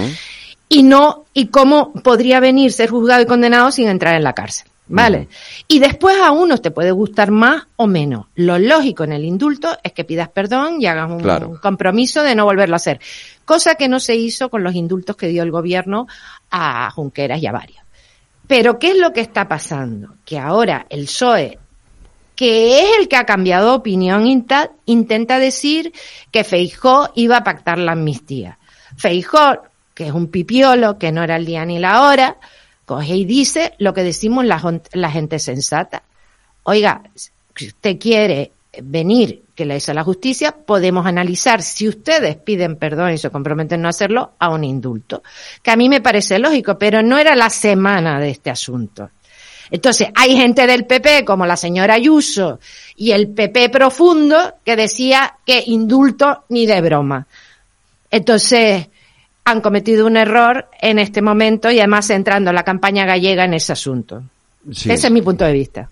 y 0.68 0.82
no, 0.82 1.26
y 1.32 1.46
cómo 1.46 1.92
podría 1.92 2.40
venir 2.40 2.72
ser 2.72 2.90
juzgado 2.90 3.22
y 3.22 3.26
condenado 3.26 3.70
sin 3.70 3.88
entrar 3.88 4.16
en 4.16 4.24
la 4.24 4.32
cárcel. 4.32 4.67
¿Vale? 4.88 5.28
Y 5.66 5.80
después 5.80 6.16
a 6.18 6.30
unos 6.30 6.62
te 6.62 6.70
puede 6.70 6.92
gustar 6.92 7.30
más 7.30 7.66
o 7.76 7.86
menos. 7.86 8.26
Lo 8.34 8.58
lógico 8.58 9.04
en 9.04 9.12
el 9.12 9.24
indulto 9.24 9.76
es 9.82 9.92
que 9.92 10.04
pidas 10.04 10.28
perdón 10.30 10.80
y 10.80 10.86
hagas 10.86 11.10
un, 11.10 11.56
compromiso 11.56 12.22
de 12.22 12.34
no 12.34 12.44
volverlo 12.44 12.74
a 12.74 12.76
hacer. 12.76 13.00
Cosa 13.44 13.74
que 13.74 13.88
no 13.88 14.00
se 14.00 14.16
hizo 14.16 14.48
con 14.48 14.64
los 14.64 14.74
indultos 14.74 15.16
que 15.16 15.28
dio 15.28 15.42
el 15.42 15.50
gobierno 15.50 16.06
a 16.50 16.90
Junqueras 16.90 17.42
y 17.42 17.46
a 17.46 17.52
varios. 17.52 17.82
Pero 18.46 18.78
¿qué 18.78 18.92
es 18.92 18.96
lo 18.96 19.12
que 19.12 19.20
está 19.20 19.46
pasando? 19.46 20.14
Que 20.24 20.38
ahora 20.38 20.86
el 20.88 21.04
PSOE, 21.04 21.58
que 22.34 22.80
es 22.80 22.98
el 22.98 23.08
que 23.08 23.16
ha 23.16 23.26
cambiado 23.26 23.74
opinión, 23.74 24.26
intenta 24.86 25.38
decir 25.38 25.92
que 26.30 26.44
Feijó 26.44 27.10
iba 27.14 27.36
a 27.36 27.44
pactar 27.44 27.78
la 27.78 27.92
amnistía. 27.92 28.58
Feijó, 28.96 29.58
que 29.92 30.06
es 30.06 30.12
un 30.12 30.28
pipiolo, 30.28 30.98
que 30.98 31.12
no 31.12 31.22
era 31.22 31.36
el 31.36 31.44
día 31.44 31.66
ni 31.66 31.78
la 31.78 32.08
hora, 32.08 32.38
coge 32.88 33.14
y 33.14 33.24
dice 33.26 33.74
lo 33.78 33.92
que 33.92 34.02
decimos 34.02 34.44
la, 34.46 35.10
gente 35.10 35.38
sensata. 35.38 36.02
Oiga, 36.62 37.02
si 37.14 37.66
usted 37.66 37.98
quiere 37.98 38.52
venir 38.82 39.42
que 39.54 39.66
le 39.66 39.76
hizo 39.76 39.92
la 39.92 40.02
justicia, 40.02 40.52
podemos 40.52 41.04
analizar 41.04 41.62
si 41.62 41.86
ustedes 41.86 42.36
piden 42.36 42.76
perdón 42.76 43.12
y 43.12 43.18
se 43.18 43.30
comprometen 43.30 43.82
no 43.82 43.88
hacerlo 43.88 44.32
a 44.38 44.48
un 44.48 44.64
indulto. 44.64 45.22
Que 45.62 45.70
a 45.70 45.76
mí 45.76 45.88
me 45.88 46.00
parece 46.00 46.38
lógico, 46.38 46.78
pero 46.78 47.02
no 47.02 47.18
era 47.18 47.36
la 47.36 47.50
semana 47.50 48.18
de 48.18 48.30
este 48.30 48.50
asunto. 48.50 49.10
Entonces, 49.70 50.08
hay 50.14 50.34
gente 50.34 50.66
del 50.66 50.86
PP, 50.86 51.26
como 51.26 51.44
la 51.44 51.56
señora 51.56 51.94
Ayuso, 51.94 52.58
y 52.96 53.10
el 53.10 53.28
PP 53.28 53.68
profundo, 53.68 54.54
que 54.64 54.76
decía 54.76 55.34
que 55.44 55.62
indulto 55.66 56.44
ni 56.48 56.64
de 56.64 56.80
broma. 56.80 57.26
Entonces, 58.10 58.88
han 59.50 59.60
cometido 59.60 60.06
un 60.06 60.16
error 60.16 60.68
en 60.80 60.98
este 60.98 61.22
momento 61.22 61.70
y 61.70 61.78
además 61.78 62.10
entrando 62.10 62.52
la 62.52 62.64
campaña 62.64 63.06
gallega 63.06 63.44
en 63.44 63.54
ese 63.54 63.72
asunto. 63.72 64.22
Ese 64.70 64.92
es 64.92 65.10
mi 65.10 65.22
punto 65.22 65.44
de 65.44 65.52
vista. 65.52 65.88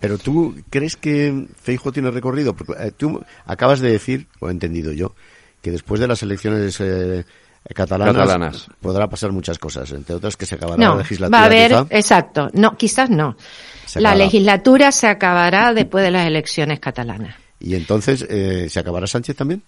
Pero 0.00 0.18
tú 0.18 0.56
crees 0.70 0.96
que 0.96 1.46
Feijo 1.60 1.92
tiene 1.92 2.10
recorrido, 2.10 2.54
porque 2.54 2.72
eh, 2.78 2.92
tú 2.96 3.22
acabas 3.44 3.80
de 3.80 3.92
decir, 3.92 4.26
o 4.40 4.48
he 4.48 4.52
entendido 4.52 4.92
yo, 4.92 5.14
que 5.62 5.70
después 5.70 6.00
de 6.00 6.08
las 6.08 6.22
elecciones 6.22 6.80
eh, 6.80 7.24
catalanas, 7.74 8.68
podrá 8.80 9.08
pasar 9.08 9.32
muchas 9.32 9.58
cosas, 9.58 9.92
entre 9.92 10.16
otras 10.16 10.36
que 10.36 10.46
se 10.46 10.56
acabará 10.56 10.88
la 10.88 10.96
legislatura. 10.96 11.38
Va 11.38 11.44
a 11.44 11.46
haber, 11.46 11.72
exacto, 11.90 12.50
no, 12.52 12.76
quizás 12.76 13.10
no. 13.10 13.36
La 13.94 14.14
legislatura 14.14 14.90
se 14.90 15.06
acabará 15.06 15.72
después 15.72 16.04
de 16.04 16.10
las 16.10 16.26
elecciones 16.26 16.80
catalanas. 16.80 17.36
¿Y 17.60 17.74
entonces 17.74 18.26
eh, 18.28 18.68
se 18.68 18.80
acabará 18.80 19.06
Sánchez 19.06 19.36
también? 19.36 19.62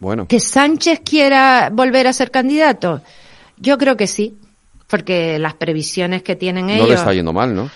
Bueno. 0.00 0.26
¿Que 0.26 0.40
Sánchez 0.40 1.02
quiera 1.04 1.70
volver 1.72 2.06
a 2.08 2.12
ser 2.12 2.30
candidato? 2.30 3.02
Yo 3.58 3.76
creo 3.78 3.96
que 3.96 4.06
sí, 4.06 4.34
porque 4.88 5.38
las 5.38 5.54
previsiones 5.54 6.22
que 6.22 6.34
tienen 6.34 6.70
ellos... 6.70 6.88
No 6.88 6.88
le 6.88 6.94
está 6.94 7.12
yendo 7.12 7.32
mal, 7.32 7.54
¿no? 7.54 7.70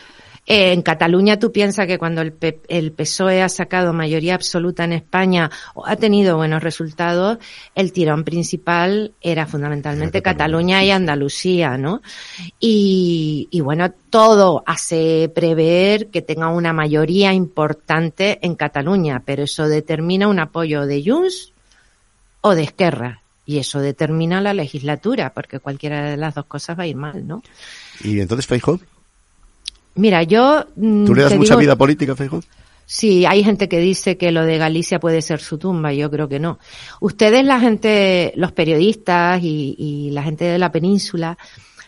Eh, 0.46 0.72
en 0.72 0.82
Cataluña 0.82 1.38
tú 1.38 1.52
piensas 1.52 1.86
que 1.86 1.98
cuando 1.98 2.20
el, 2.20 2.34
el, 2.68 2.92
PSOE 2.92 3.42
ha 3.42 3.48
sacado 3.48 3.94
mayoría 3.94 4.34
absoluta 4.34 4.84
en 4.84 4.92
España 4.92 5.50
o 5.74 5.86
ha 5.86 5.96
tenido 5.96 6.36
buenos 6.36 6.62
resultados, 6.62 7.38
el 7.74 7.92
tirón 7.92 8.24
principal 8.24 9.12
era 9.22 9.46
fundamentalmente 9.46 10.20
Cataluña 10.20 10.84
y 10.84 10.90
Andalucía, 10.90 11.78
¿no? 11.78 12.02
Y, 12.60 13.48
y 13.50 13.60
bueno, 13.60 13.90
todo 14.10 14.62
hace 14.66 15.30
prever 15.34 16.08
que 16.08 16.20
tenga 16.20 16.48
una 16.48 16.74
mayoría 16.74 17.32
importante 17.32 18.38
en 18.42 18.54
Cataluña, 18.54 19.22
pero 19.24 19.44
eso 19.44 19.66
determina 19.66 20.28
un 20.28 20.40
apoyo 20.40 20.84
de 20.84 21.02
Junts 21.06 21.53
o 22.46 22.54
de 22.54 22.62
Esquerra. 22.62 23.20
Y 23.46 23.58
eso 23.58 23.80
determina 23.80 24.40
la 24.42 24.52
legislatura, 24.54 25.32
porque 25.34 25.60
cualquiera 25.60 26.10
de 26.10 26.16
las 26.18 26.34
dos 26.34 26.44
cosas 26.44 26.78
va 26.78 26.82
a 26.82 26.86
ir 26.86 26.96
mal, 26.96 27.26
¿no? 27.26 27.42
¿Y 28.02 28.20
entonces 28.20 28.46
Feijóo? 28.46 28.80
Mira, 29.96 30.22
yo... 30.22 30.66
Mm, 30.76 31.04
¿Tú 31.06 31.14
le 31.14 31.22
das 31.22 31.36
mucha 31.36 31.56
vida 31.56 31.74
política 31.76 32.12
a 32.12 32.16
Feijóo? 32.16 32.40
Si 32.86 33.24
hay 33.24 33.42
gente 33.42 33.66
que 33.68 33.78
dice 33.78 34.18
que 34.18 34.30
lo 34.30 34.44
de 34.44 34.58
Galicia 34.58 35.00
puede 35.00 35.22
ser 35.22 35.40
su 35.40 35.56
tumba, 35.56 35.92
yo 35.94 36.10
creo 36.10 36.28
que 36.28 36.38
no. 36.38 36.58
Ustedes, 37.00 37.44
la 37.44 37.58
gente, 37.60 38.32
los 38.36 38.52
periodistas 38.52 39.42
y, 39.42 39.74
y 39.78 40.10
la 40.10 40.22
gente 40.22 40.44
de 40.44 40.58
la 40.58 40.70
península, 40.70 41.38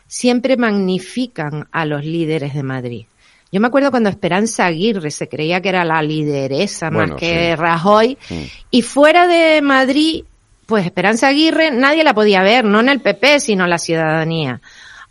siempre 0.07 0.57
magnifican 0.57 1.69
a 1.71 1.85
los 1.85 2.03
líderes 2.05 2.55
de 2.55 2.63
Madrid. 2.63 3.05
Yo 3.53 3.61
me 3.61 3.67
acuerdo 3.69 3.91
cuando 3.91 4.09
Esperanza 4.09 4.67
Aguirre 4.67 5.11
se 5.11 5.29
creía 5.29 5.61
que 5.61 5.69
era 5.69 5.85
la 5.85 6.03
lideresa 6.03 6.91
más 6.91 7.13
que 7.13 7.51
sí. 7.51 7.57
Rajoy, 7.57 8.19
Mm. 8.31 8.43
y 8.71 8.83
fuera 8.83 9.27
de 9.27 9.63
Madrid, 9.63 10.25
pues 10.67 10.85
Esperanza 10.85 11.29
Aguirre 11.29 11.71
nadie 11.71 12.05
la 12.05 12.15
podía 12.15 12.43
ver, 12.43 12.65
no 12.65 12.81
en 12.81 12.89
el 12.89 13.01
PP, 13.01 13.41
sino 13.41 13.67
la 13.67 13.79
ciudadanía. 13.79 14.61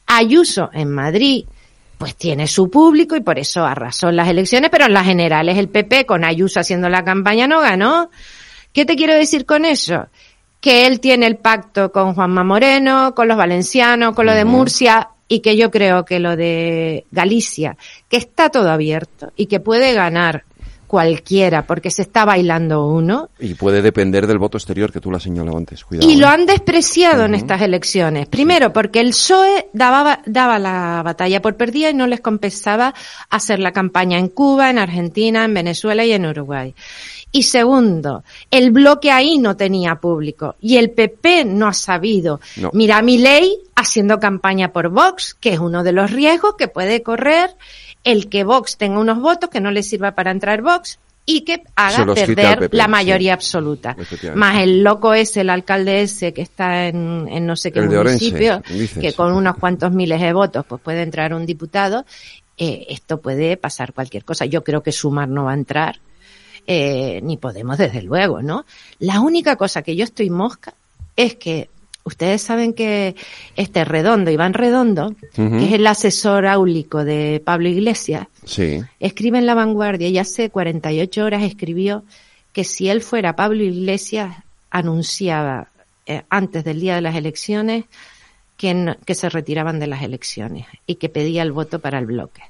Ayuso 0.05 0.69
en 0.73 0.91
Madrid, 0.91 1.45
pues 1.97 2.15
tiene 2.15 2.47
su 2.47 2.69
público 2.69 3.15
y 3.15 3.21
por 3.21 3.39
eso 3.39 3.65
arrasó 3.65 4.09
en 4.09 4.17
las 4.17 4.27
elecciones, 4.27 4.69
pero 4.69 4.85
en 4.85 4.93
las 4.93 5.05
generales 5.05 5.57
el 5.57 5.69
PP 5.69 6.05
con 6.05 6.25
Ayuso 6.25 6.59
haciendo 6.59 6.89
la 6.89 7.03
campaña 7.03 7.47
no 7.47 7.61
ganó. 7.61 8.11
¿Qué 8.73 8.85
te 8.85 8.95
quiero 8.95 9.13
decir 9.15 9.45
con 9.45 9.65
eso? 9.65 10.07
Que 10.59 10.85
él 10.87 10.99
tiene 10.99 11.25
el 11.27 11.37
pacto 11.37 11.91
con 11.91 12.13
Juanma 12.13 12.43
Moreno, 12.43 13.15
con 13.15 13.27
los 13.27 13.37
valencianos, 13.37 14.13
con 14.13 14.25
lo 14.25 14.33
de 14.33 14.45
Murcia 14.45 15.09
y 15.27 15.39
que 15.39 15.55
yo 15.55 15.71
creo 15.71 16.05
que 16.05 16.19
lo 16.19 16.35
de 16.35 17.05
Galicia, 17.11 17.77
que 18.09 18.17
está 18.17 18.49
todo 18.49 18.69
abierto 18.69 19.31
y 19.35 19.45
que 19.45 19.59
puede 19.59 19.93
ganar 19.93 20.43
cualquiera 20.95 21.67
porque 21.67 21.91
se 21.91 22.03
está 22.03 22.23
bailando 22.23 22.87
uno 22.87 23.27
Y 23.37 23.55
puede 23.55 23.81
depender 23.81 24.27
del 24.27 24.37
voto 24.37 24.57
exterior 24.57 24.93
que 24.93 25.01
tú 25.01 25.11
lo 25.11 25.17
has 25.17 25.23
señalado 25.23 25.57
antes. 25.57 25.83
Cuidado. 25.83 26.09
y 26.09 26.15
lo 26.15 26.27
¿eh? 26.27 26.29
han 26.29 26.45
despreciado 26.45 27.25
en 27.25 27.35
estas 27.35 27.61
elecciones. 27.61 28.27
Primero, 28.27 28.71
porque 28.71 29.01
el 29.01 29.09
PSOE 29.09 29.67
daba, 29.73 30.21
daba 30.25 30.57
la 30.57 31.01
batalla 31.03 31.41
por 31.41 31.57
perdida 31.57 31.89
y 31.89 31.93
no 31.93 32.07
les 32.07 32.21
compensaba 32.21 32.93
hacer 33.29 33.59
la 33.59 33.73
campaña 33.73 34.19
en 34.19 34.29
Cuba, 34.29 34.69
en 34.69 34.79
Argentina, 34.79 35.43
en 35.43 35.53
Venezuela 35.53 36.05
y 36.05 36.13
en 36.13 36.27
Uruguay. 36.27 36.73
Y 37.33 37.43
segundo, 37.43 38.23
el 38.49 38.71
bloque 38.71 39.11
ahí 39.11 39.37
no 39.37 39.57
tenía 39.57 39.95
público 39.95 40.55
y 40.61 40.77
el 40.77 40.91
PP 40.91 41.43
no 41.43 41.67
ha 41.67 41.73
sabido. 41.73 42.39
No. 42.55 42.69
Mira, 42.71 43.01
mi 43.01 43.17
ley 43.17 43.57
haciendo 43.75 44.17
campaña 44.17 44.71
por 44.71 44.87
Vox, 44.87 45.33
que 45.33 45.51
es 45.51 45.59
uno 45.59 45.83
de 45.83 45.91
los 45.91 46.11
riesgos 46.11 46.55
que 46.57 46.69
puede 46.69 47.03
correr 47.03 47.49
el 48.05 48.29
que 48.29 48.45
Vox 48.45 48.77
tenga 48.77 48.99
unos 48.99 49.19
votos 49.19 49.49
que 49.49 49.59
no 49.59 49.71
le 49.71 49.83
sirva 49.83 50.13
para 50.13 50.31
entrar 50.31 50.61
Vox 50.61 50.99
y 51.25 51.41
que 51.41 51.63
haga 51.75 52.05
perder 52.13 52.59
PP, 52.59 52.77
la 52.77 52.85
sí. 52.85 52.89
mayoría 52.89 53.33
absoluta. 53.33 53.97
Más 54.35 54.61
el 54.61 54.83
loco 54.83 55.13
ese, 55.13 55.41
el 55.41 55.49
alcalde 55.49 56.01
ese 56.01 56.31
que 56.31 56.43
está 56.43 56.87
en, 56.87 57.27
en 57.27 57.47
no 57.47 57.55
sé 57.55 57.71
qué 57.71 57.79
El 57.79 57.89
de 57.89 57.97
Orense, 57.97 58.31
municipio, 58.31 59.01
que 59.01 59.13
con 59.13 59.33
unos 59.33 59.57
cuantos 59.57 59.91
miles 59.91 60.21
de 60.21 60.33
votos 60.33 60.63
pues 60.67 60.79
puede 60.81 61.01
entrar 61.01 61.33
un 61.33 61.47
diputado, 61.47 62.05
eh, 62.57 62.85
esto 62.89 63.19
puede 63.19 63.57
pasar 63.57 63.91
cualquier 63.91 64.23
cosa. 64.23 64.45
Yo 64.45 64.63
creo 64.63 64.83
que 64.83 64.91
Sumar 64.91 65.27
no 65.27 65.45
va 65.45 65.51
a 65.51 65.55
entrar, 65.55 65.99
eh, 66.67 67.19
ni 67.23 67.37
Podemos 67.37 67.79
desde 67.79 68.03
luego, 68.03 68.43
¿no? 68.43 68.65
La 68.99 69.19
única 69.19 69.55
cosa 69.55 69.81
que 69.81 69.95
yo 69.95 70.03
estoy 70.03 70.29
mosca 70.29 70.75
es 71.15 71.35
que 71.35 71.69
ustedes 72.05 72.41
saben 72.41 72.71
que 72.73 73.15
este 73.57 73.83
Redondo, 73.83 74.31
Iván 74.31 74.53
Redondo, 74.53 75.13
que 75.35 75.65
es 75.65 75.73
el 75.73 75.85
asesor 75.87 76.45
áulico 76.47 77.03
de 77.03 77.41
Pablo 77.43 77.67
Iglesias, 77.67 78.27
Sí. 78.45 78.81
escribe 78.99 79.39
en 79.39 79.45
La 79.45 79.55
Vanguardia 79.55 80.07
y 80.07 80.17
hace 80.17 80.49
48 80.49 81.25
horas 81.25 81.43
escribió 81.43 82.03
que 82.53 82.63
si 82.63 82.87
él 82.89 83.01
fuera 83.01 83.35
Pablo 83.35 83.63
Iglesias, 83.63 84.35
anunciaba 84.71 85.67
eh, 86.07 86.23
antes 86.29 86.63
del 86.63 86.79
día 86.79 86.95
de 86.95 87.01
las 87.01 87.15
elecciones 87.15 87.85
que, 88.57 88.73
no- 88.73 88.95
que 89.05 89.15
se 89.15 89.27
retiraban 89.27 89.79
de 89.79 89.87
las 89.87 90.03
elecciones 90.03 90.67
y 90.85 90.95
que 90.95 91.09
pedía 91.09 91.41
el 91.41 91.51
voto 91.51 91.79
para 91.79 91.97
el 91.99 92.05
bloque. 92.05 92.43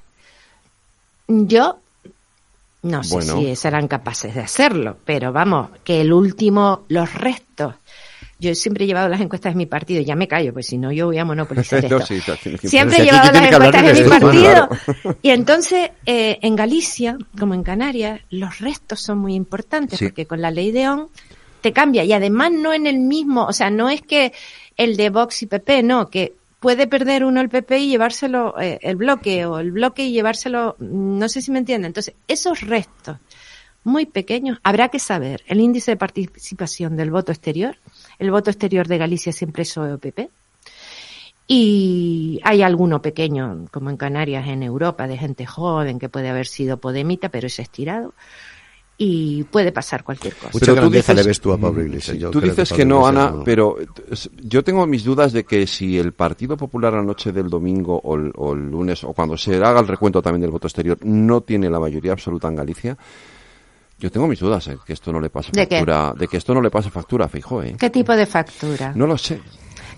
Yo 1.28 1.78
no 2.82 3.02
sé 3.02 3.14
Bueno. 3.14 3.38
si 3.38 3.56
serán 3.56 3.88
capaces 3.88 4.34
de 4.34 4.42
hacerlo, 4.42 4.98
pero 5.04 5.32
vamos, 5.32 5.70
que 5.82 6.00
el 6.02 6.12
último, 6.12 6.84
los 6.88 7.12
restos. 7.14 7.74
Yo 8.38 8.54
siempre 8.54 8.84
he 8.84 8.86
llevado 8.86 9.08
las 9.08 9.20
encuestas 9.20 9.54
de 9.54 9.56
mi 9.56 9.64
partido, 9.66 10.02
ya 10.02 10.14
me 10.14 10.28
callo, 10.28 10.52
pues 10.52 10.66
si 10.66 10.76
no 10.76 10.92
yo 10.92 11.06
voy 11.06 11.16
a 11.18 11.24
monopolizar 11.24 11.82
No, 11.90 11.98
esto. 11.98 12.06
sí, 12.06 12.20
sí. 12.20 12.68
Siempre 12.68 12.98
he 12.98 13.04
llevado 13.04 13.32
las 13.32 13.50
encuestas 13.52 13.82
de 13.96 14.02
mi 14.02 14.08
partido. 14.10 14.68
Y 15.22 15.30
entonces, 15.30 15.90
eh, 16.04 16.38
en 16.42 16.54
Galicia, 16.54 17.16
como 17.38 17.54
en 17.54 17.62
Canarias, 17.62 18.20
los 18.30 18.58
restos 18.60 19.00
son 19.00 19.18
muy 19.18 19.34
importantes, 19.34 19.98
Sí. 19.98 20.06
porque 20.06 20.26
con 20.26 20.42
la 20.42 20.50
ley 20.50 20.70
de 20.70 20.88
ON 20.88 21.08
te 21.62 21.72
cambia. 21.72 22.04
Y 22.04 22.12
además 22.12 22.52
no 22.52 22.74
en 22.74 22.86
el 22.86 22.98
mismo, 22.98 23.46
o 23.46 23.52
sea, 23.52 23.70
no 23.70 23.88
es 23.88 24.02
que 24.02 24.32
el 24.76 24.96
de 24.98 25.08
Vox 25.10 25.42
y 25.42 25.46
PP, 25.46 25.82
no, 25.82 26.10
que 26.10 26.34
puede 26.60 26.86
perder 26.86 27.24
uno 27.24 27.40
el 27.40 27.48
PP 27.48 27.78
y 27.78 27.88
llevárselo 27.88 28.60
eh, 28.60 28.78
el 28.82 28.96
bloque, 28.96 29.46
o 29.46 29.58
el 29.60 29.72
bloque 29.72 30.04
y 30.04 30.12
llevárselo, 30.12 30.76
mm, 30.78 31.18
no 31.18 31.28
sé 31.30 31.40
si 31.40 31.50
me 31.50 31.58
entienden. 31.58 31.86
Entonces, 31.86 32.14
esos 32.28 32.60
restos 32.60 33.16
muy 33.84 34.04
pequeños, 34.04 34.58
habrá 34.64 34.88
que 34.88 34.98
saber 34.98 35.42
el 35.46 35.60
índice 35.60 35.92
de 35.92 35.96
participación 35.96 36.96
del 36.96 37.10
voto 37.12 37.30
exterior. 37.30 37.76
El 38.18 38.30
voto 38.30 38.50
exterior 38.50 38.88
de 38.88 38.98
Galicia 38.98 39.32
siempre 39.32 39.62
es 39.62 39.76
o 39.76 39.98
PP. 39.98 40.30
Y 41.48 42.40
hay 42.42 42.62
alguno 42.62 43.00
pequeño, 43.00 43.66
como 43.70 43.90
en 43.90 43.96
Canarias, 43.96 44.48
en 44.48 44.62
Europa, 44.64 45.06
de 45.06 45.16
gente 45.16 45.46
joven 45.46 45.98
que 45.98 46.08
puede 46.08 46.28
haber 46.28 46.46
sido 46.46 46.78
podemita, 46.78 47.28
pero 47.28 47.46
es 47.46 47.58
estirado. 47.60 48.14
Y 48.98 49.44
puede 49.44 49.72
pasar 49.72 50.02
cualquier 50.02 50.34
cosa. 50.34 50.48
Mucha 50.54 50.58
Pero 50.66 50.74
tú 50.74 50.80
grandeza 50.80 51.12
dices- 51.12 51.24
le 51.24 51.28
ves 51.28 51.40
tú 51.40 51.52
a 51.52 51.58
Pablo 51.58 51.82
Iglesias. 51.82 52.16
Sí, 52.16 52.22
Yo 52.22 52.30
tú 52.30 52.40
dices 52.40 52.72
que, 52.72 52.84
no, 52.86 53.06
Iglesias 53.06 53.26
Ana, 53.32 53.42
pero 53.44 53.78
eh, 53.78 53.86
yo 54.42 54.64
tengo 54.64 54.86
mis 54.86 55.04
dudas 55.04 55.34
de 55.34 55.44
que 55.44 55.66
si 55.66 55.98
el 55.98 56.14
Partido 56.14 56.56
Popular 56.56 56.94
la 56.94 57.02
noche 57.02 57.30
del 57.30 57.50
domingo 57.50 58.00
o 58.02 58.16
el, 58.16 58.32
o 58.36 58.54
el 58.54 58.70
lunes 58.70 59.04
o 59.04 59.12
cuando 59.12 59.36
se 59.36 59.54
haga 59.62 59.80
el 59.80 59.86
recuento 59.86 60.22
también 60.22 60.40
del 60.40 60.50
voto 60.50 60.66
exterior 60.66 60.96
no 61.02 61.42
tiene 61.42 61.68
la 61.68 61.78
mayoría 61.78 62.12
absoluta 62.12 62.48
en 62.48 62.56
Galicia, 62.56 62.96
yo 63.98 64.10
tengo 64.10 64.26
mis 64.28 64.38
dudas 64.40 64.66
de 64.66 64.78
que 64.86 64.92
esto 64.92 65.12
no 65.12 65.20
le 65.20 65.30
pase 65.30 65.50
¿De 65.52 65.66
qué? 65.66 65.76
factura, 65.76 66.12
de 66.16 66.28
que 66.28 66.36
esto 66.36 66.54
no 66.54 66.60
le 66.60 66.70
pase 66.70 66.90
factura 66.90 67.24
a 67.26 67.28
Feijóo, 67.28 67.62
¿eh? 67.62 67.76
¿Qué 67.78 67.90
tipo 67.90 68.12
de 68.14 68.26
factura? 68.26 68.92
No 68.94 69.06
lo 69.06 69.16
sé. 69.18 69.40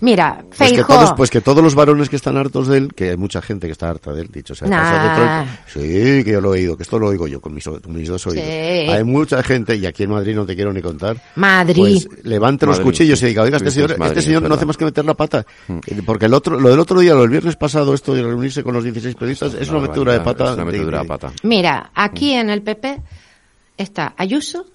Mira, 0.01 0.41
Pues 0.47 0.57
que, 0.71 0.77
Feijóo, 0.77 0.95
todos, 0.95 1.13
pues 1.17 1.29
que 1.29 1.41
todos 1.41 1.61
los 1.61 1.75
varones 1.75 2.07
que 2.07 2.15
están 2.15 2.37
hartos 2.37 2.69
de 2.69 2.77
él, 2.77 2.93
que 2.95 3.09
hay 3.09 3.17
mucha 3.17 3.41
gente 3.41 3.67
que 3.67 3.73
está 3.73 3.89
harta 3.89 4.13
de 4.13 4.21
él, 4.21 4.29
dicho 4.31 4.55
sea, 4.55 4.69
Nah. 4.69 5.45
sí, 5.67 6.23
que 6.23 6.31
yo 6.31 6.39
lo 6.39 6.55
he 6.55 6.59
oído, 6.59 6.77
que 6.77 6.83
esto 6.83 6.97
lo 6.97 7.07
oigo 7.07 7.27
yo 7.27 7.41
con 7.41 7.53
mis, 7.53 7.65
con 7.65 7.81
mis 7.93 8.07
dos 8.07 8.25
oídos. 8.27 8.45
Sí. 8.45 8.49
Hay 8.49 9.03
mucha 9.03 9.43
gente, 9.43 9.75
y 9.75 9.85
aquí 9.85 10.03
en 10.03 10.11
Madrid 10.11 10.35
no 10.35 10.45
te 10.45 10.55
quiero 10.55 10.71
ni 10.71 10.81
contar, 10.81 11.21
Madrid. 11.35 12.05
pues 12.05 12.07
levante 12.23 12.65
los 12.65 12.79
cuchillos 12.79 13.21
y 13.23 13.25
diga, 13.25 13.43
oiga, 13.43 13.57
este 13.57 13.71
señor, 13.71 13.89
dices 13.89 13.99
Madrid, 13.99 14.17
este 14.19 14.25
señor 14.27 14.41
no 14.41 14.47
verdad. 14.47 14.57
hace 14.59 14.65
más 14.67 14.77
que 14.77 14.85
meter 14.85 15.03
la 15.03 15.13
pata. 15.15 15.45
Eh, 15.67 16.01
Porque 16.05 16.27
el 16.27 16.33
otro, 16.33 16.57
lo 16.57 16.69
del 16.69 16.79
otro 16.79 17.01
día, 17.01 17.13
lo 17.13 17.21
del 17.21 17.31
viernes 17.31 17.57
pasado, 17.57 17.93
esto 17.93 18.13
de 18.13 18.21
reunirse 18.23 18.63
con 18.63 18.73
los 18.75 18.83
16 18.85 19.15
periodistas, 19.15 19.53
es 19.55 19.69
una 19.69 19.79
metedura 19.81 20.13
de 20.13 20.21
pata. 20.21 20.45
Es 20.45 20.51
una 20.53 20.63
metedura 20.63 20.99
de- 20.99 21.03
de 21.03 21.07
pata. 21.09 21.31
Mira, 21.43 21.91
aquí 21.93 22.31
en 22.35 22.49
el 22.49 22.61
PP 22.61 23.01
está 23.83 24.13
Ayuso, 24.17 24.65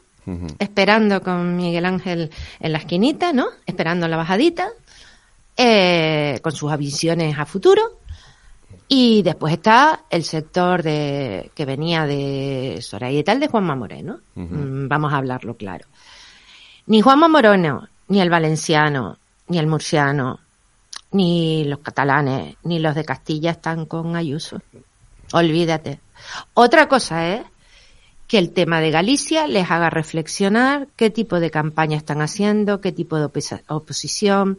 esperando 0.58 1.20
con 1.22 1.56
Miguel 1.56 1.84
Ángel 1.84 2.30
en 2.58 2.72
la 2.72 2.78
esquinita, 2.78 3.32
¿no? 3.32 3.46
Esperando 3.66 4.08
la 4.08 4.16
bajadita, 4.16 4.68
eh, 5.56 6.40
con 6.42 6.52
sus 6.52 6.76
visiones 6.78 7.38
a 7.38 7.44
futuro. 7.44 8.00
Y 8.88 9.22
después 9.22 9.52
está 9.52 10.04
el 10.10 10.24
sector 10.24 10.82
de 10.82 11.50
que 11.54 11.64
venía 11.64 12.06
de 12.06 12.78
Soraya 12.82 13.18
y 13.18 13.24
tal, 13.24 13.40
de 13.40 13.48
Juanma 13.48 13.76
Moreno. 13.76 14.20
Mm, 14.34 14.88
Vamos 14.88 15.12
a 15.12 15.16
hablarlo 15.16 15.56
claro. 15.56 15.86
Ni 16.86 17.00
Juanma 17.00 17.28
Moreno, 17.28 17.88
ni 18.08 18.20
el 18.20 18.30
valenciano, 18.30 19.18
ni 19.48 19.58
el 19.58 19.66
murciano, 19.66 20.40
ni 21.12 21.64
los 21.64 21.78
catalanes, 21.78 22.56
ni 22.64 22.78
los 22.78 22.94
de 22.94 23.04
Castilla 23.04 23.52
están 23.52 23.86
con 23.86 24.16
Ayuso. 24.16 24.60
Olvídate. 25.32 26.00
Otra 26.54 26.88
cosa 26.88 27.26
es 27.28 27.42
que 28.34 28.38
el 28.40 28.50
tema 28.50 28.80
de 28.80 28.90
Galicia 28.90 29.46
les 29.46 29.70
haga 29.70 29.90
reflexionar 29.90 30.88
qué 30.96 31.08
tipo 31.08 31.38
de 31.38 31.52
campaña 31.52 31.96
están 31.96 32.20
haciendo, 32.20 32.80
qué 32.80 32.90
tipo 32.90 33.16
de 33.16 33.26
opos- 33.26 33.62
oposición, 33.68 34.58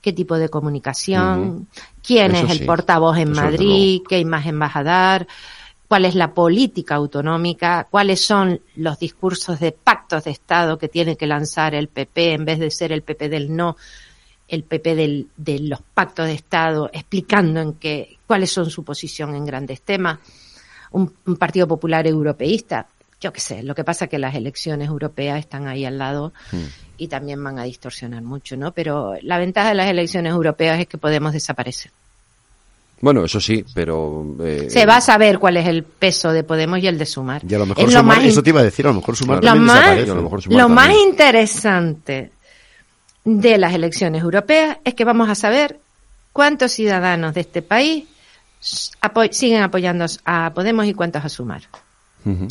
qué 0.00 0.12
tipo 0.12 0.38
de 0.38 0.48
comunicación, 0.48 1.66
quién 2.00 2.36
Eso 2.36 2.44
es 2.44 2.52
el 2.52 2.58
sí, 2.58 2.64
portavoz 2.64 3.18
en 3.18 3.32
eso 3.32 3.40
Madrid, 3.42 4.02
qué 4.08 4.20
imagen 4.20 4.56
vas 4.60 4.76
a 4.76 4.84
dar, 4.84 5.26
cuál 5.88 6.04
es 6.04 6.14
la 6.14 6.32
política 6.32 6.94
autonómica, 6.94 7.88
cuáles 7.90 8.24
son 8.24 8.60
los 8.76 9.00
discursos 9.00 9.58
de 9.58 9.72
pactos 9.72 10.22
de 10.22 10.30
Estado 10.30 10.78
que 10.78 10.86
tiene 10.86 11.16
que 11.16 11.26
lanzar 11.26 11.74
el 11.74 11.88
PP 11.88 12.34
en 12.34 12.44
vez 12.44 12.60
de 12.60 12.70
ser 12.70 12.92
el 12.92 13.02
PP 13.02 13.28
del 13.28 13.56
no, 13.56 13.76
el 14.46 14.62
PP 14.62 14.94
del, 14.94 15.26
de 15.36 15.58
los 15.58 15.80
pactos 15.92 16.26
de 16.26 16.34
Estado, 16.34 16.88
explicando 16.92 17.58
en 17.58 17.72
qué, 17.72 18.16
cuáles 18.28 18.52
son 18.52 18.70
su 18.70 18.84
posición 18.84 19.34
en 19.34 19.44
grandes 19.44 19.82
temas. 19.82 20.20
Un, 20.92 21.12
un 21.26 21.36
Partido 21.36 21.66
Popular 21.66 22.06
europeísta, 22.06 22.86
yo 23.20 23.32
qué 23.32 23.40
sé, 23.40 23.62
lo 23.64 23.74
que 23.74 23.82
pasa 23.84 24.04
es 24.04 24.10
que 24.10 24.18
las 24.18 24.34
elecciones 24.34 24.88
europeas 24.88 25.38
están 25.40 25.66
ahí 25.66 25.84
al 25.84 25.98
lado 25.98 26.32
y 26.96 27.08
también 27.08 27.42
van 27.42 27.58
a 27.58 27.64
distorsionar 27.64 28.22
mucho, 28.22 28.56
¿no? 28.56 28.72
Pero 28.72 29.14
la 29.22 29.38
ventaja 29.38 29.70
de 29.70 29.74
las 29.74 29.88
elecciones 29.88 30.30
europeas 30.32 30.78
es 30.80 30.86
que 30.86 30.98
podemos 30.98 31.32
desaparecer. 31.32 31.90
Bueno, 33.00 33.24
eso 33.24 33.40
sí, 33.40 33.64
pero... 33.74 34.24
eh, 34.40 34.66
Se 34.70 34.84
va 34.84 34.96
a 34.96 35.00
saber 35.00 35.38
cuál 35.38 35.56
es 35.56 35.66
el 35.68 35.84
peso 35.84 36.32
de 36.32 36.42
Podemos 36.42 36.80
y 36.80 36.88
el 36.88 36.98
de 36.98 37.06
Sumar. 37.06 37.42
Y 37.48 37.54
a 37.54 37.58
lo 37.58 37.66
mejor 37.66 37.84
Es 37.84 37.92
lo 37.94 38.00
Sumar- 38.00 38.16
más 38.18 38.24
eso 38.24 38.42
te 38.42 38.50
iba 38.50 38.60
a 38.60 38.64
decir, 38.64 38.86
a 38.86 38.90
lo 38.90 38.96
mejor 38.96 39.16
Sumar 39.16 39.36
lo 39.38 39.42
también 39.42 39.64
más, 39.66 39.76
desaparece. 39.80 40.10
a 40.10 40.14
lo 40.14 40.22
mejor 40.22 40.42
Sumar 40.42 40.58
lo 40.62 40.68
más 40.68 40.90
interesante 40.96 42.30
de 43.24 43.58
las 43.58 43.72
elecciones 43.74 44.22
europeas 44.22 44.78
es 44.84 44.94
que 44.94 45.04
vamos 45.04 45.28
a 45.28 45.34
saber 45.34 45.78
cuántos 46.32 46.72
ciudadanos 46.72 47.34
de 47.34 47.40
este 47.42 47.62
país 47.62 48.04
siguen 49.30 49.62
apoyando 49.62 50.06
a 50.24 50.50
Podemos 50.54 50.86
y 50.86 50.94
cuántos 50.94 51.24
a 51.24 51.28
Sumar. 51.28 51.62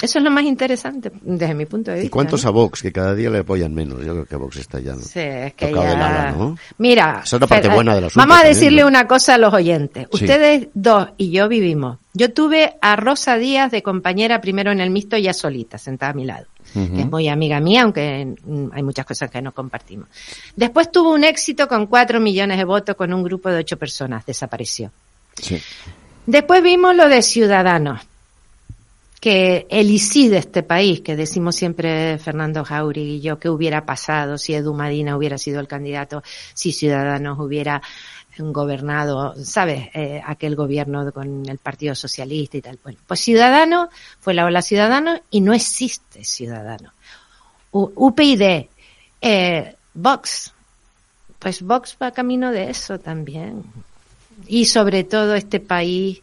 Eso 0.02 0.20
es 0.20 0.24
lo 0.24 0.32
más 0.32 0.44
interesante 0.44 1.12
desde 1.22 1.54
mi 1.54 1.66
punto 1.66 1.92
de 1.92 1.98
vista. 1.98 2.08
¿Y 2.08 2.10
cuántos 2.10 2.44
¿no? 2.44 2.50
a 2.50 2.52
Vox? 2.52 2.82
Que 2.82 2.92
cada 2.92 3.14
día 3.14 3.30
le 3.30 3.40
apoyan 3.40 3.74
menos. 3.74 4.00
Yo 4.06 4.14
creo 4.14 4.26
que 4.26 4.36
Vox 4.36 4.58
está 4.58 4.80
ya 4.80 4.96
Sí, 4.96 5.20
es 5.20 5.54
que 5.54 5.72
ya... 5.72 5.92
ala, 5.92 6.32
¿no? 6.32 6.58
Mira, 6.78 7.22
Esa 7.24 7.38
es 7.38 7.46
parte 7.48 7.70
buena 7.70 7.96
del 7.96 8.06
asunto 8.06 8.20
Vamos 8.20 8.38
a 8.38 8.42
también, 8.42 8.56
decirle 8.56 8.82
¿no? 8.82 8.88
una 8.88 9.08
cosa 9.08 9.36
a 9.36 9.38
los 9.38 9.54
oyentes. 9.54 10.08
Sí. 10.12 10.24
Ustedes 10.24 10.68
dos 10.74 11.10
y 11.18 11.32
yo 11.32 11.48
vivimos. 11.48 11.98
Yo 12.14 12.34
tuve 12.34 12.78
a 12.82 12.96
Rosa 12.96 13.38
Díaz 13.38 13.72
de 13.72 13.84
compañera 13.84 14.42
primero 14.42 14.72
en 14.72 14.80
el 14.80 14.90
mixto 14.90 15.18
ya 15.18 15.34
solita, 15.34 15.78
sentada 15.78 16.12
a 16.12 16.16
mi 16.16 16.26
lado. 16.26 16.46
que 16.74 17.02
es 17.02 17.10
muy 17.10 17.28
amiga 17.28 17.60
mía, 17.60 17.84
aunque 17.84 18.36
mm, 18.44 18.70
hay 18.74 18.84
muchas 18.84 19.06
cosas 19.06 19.30
que 19.30 19.42
no 19.42 19.52
compartimos. 19.52 20.08
Después 20.56 20.92
tuvo 20.92 21.14
un 21.14 21.24
éxito 21.24 21.68
con 21.68 21.86
cuatro 21.86 22.20
millones 22.20 22.58
de 22.58 22.64
votos 22.64 22.96
con 22.96 23.14
un 23.14 23.24
grupo 23.24 23.50
de 23.50 23.60
ocho 23.60 23.78
personas. 23.78 24.26
Desapareció. 24.26 24.92
Sí. 25.36 25.62
Después 26.26 26.62
vimos 26.64 26.96
lo 26.96 27.08
de 27.08 27.22
Ciudadanos, 27.22 28.02
que 29.20 29.66
el 29.70 29.90
ICI 29.90 30.30
de 30.30 30.38
este 30.38 30.64
país, 30.64 31.02
que 31.02 31.16
decimos 31.16 31.56
siempre 31.56 32.18
Fernando 32.20 32.64
Jauregui 32.64 33.16
y 33.16 33.22
yo, 33.22 33.40
que 33.40 33.50
hubiera 33.50 33.86
pasado 33.86 34.38
si 34.38 34.54
Edu 34.54 34.74
Madina 34.74 35.18
hubiera 35.18 35.38
sido 35.38 35.60
el 35.60 35.68
candidato, 35.68 36.22
si 36.54 36.72
Ciudadanos 36.72 37.40
hubiera 37.40 37.82
gobernado, 38.40 39.34
¿sabes? 39.44 39.90
Eh, 39.94 40.22
aquel 40.24 40.56
gobierno 40.56 41.12
con 41.12 41.48
el 41.50 41.58
Partido 41.58 41.96
Socialista 41.96 42.58
y 42.58 42.62
tal. 42.62 42.80
Bueno, 42.84 43.00
pues 43.08 43.20
Ciudadanos 43.22 43.90
fue 44.20 44.34
la 44.34 44.46
ola 44.46 44.62
Ciudadanos 44.62 45.22
y 45.32 45.42
no 45.42 45.54
existe 45.54 46.24
Ciudadanos. 46.24 46.94
UPyD, 47.72 48.68
eh, 49.22 49.76
Vox, 49.94 50.54
pues 51.40 51.62
Vox 51.62 51.98
va 52.02 52.12
camino 52.12 52.52
de 52.52 52.70
eso 52.70 53.00
también. 53.00 53.64
Y 54.48 54.66
sobre 54.66 55.04
todo 55.04 55.34
este 55.36 55.60
país 55.60 56.22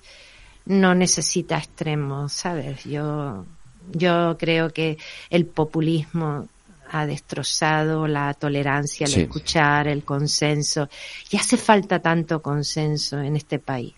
no 0.67 0.95
necesita 0.95 1.59
extremos, 1.59 2.33
¿sabes? 2.33 2.85
Yo, 2.85 3.45
yo 3.93 4.37
creo 4.39 4.71
que 4.71 4.99
el 5.31 5.47
populismo 5.47 6.49
ha 6.91 7.07
destrozado 7.07 8.07
la 8.07 8.33
tolerancia, 8.35 9.07
el 9.07 9.13
Sí. 9.13 9.21
escuchar, 9.23 9.89
el 9.89 10.05
consenso. 10.05 10.89
Y 11.31 11.37
hace 11.37 11.57
falta 11.57 11.99
tanto 11.99 12.41
consenso 12.41 13.19
en 13.19 13.37
este 13.37 13.59
país. 13.59 13.95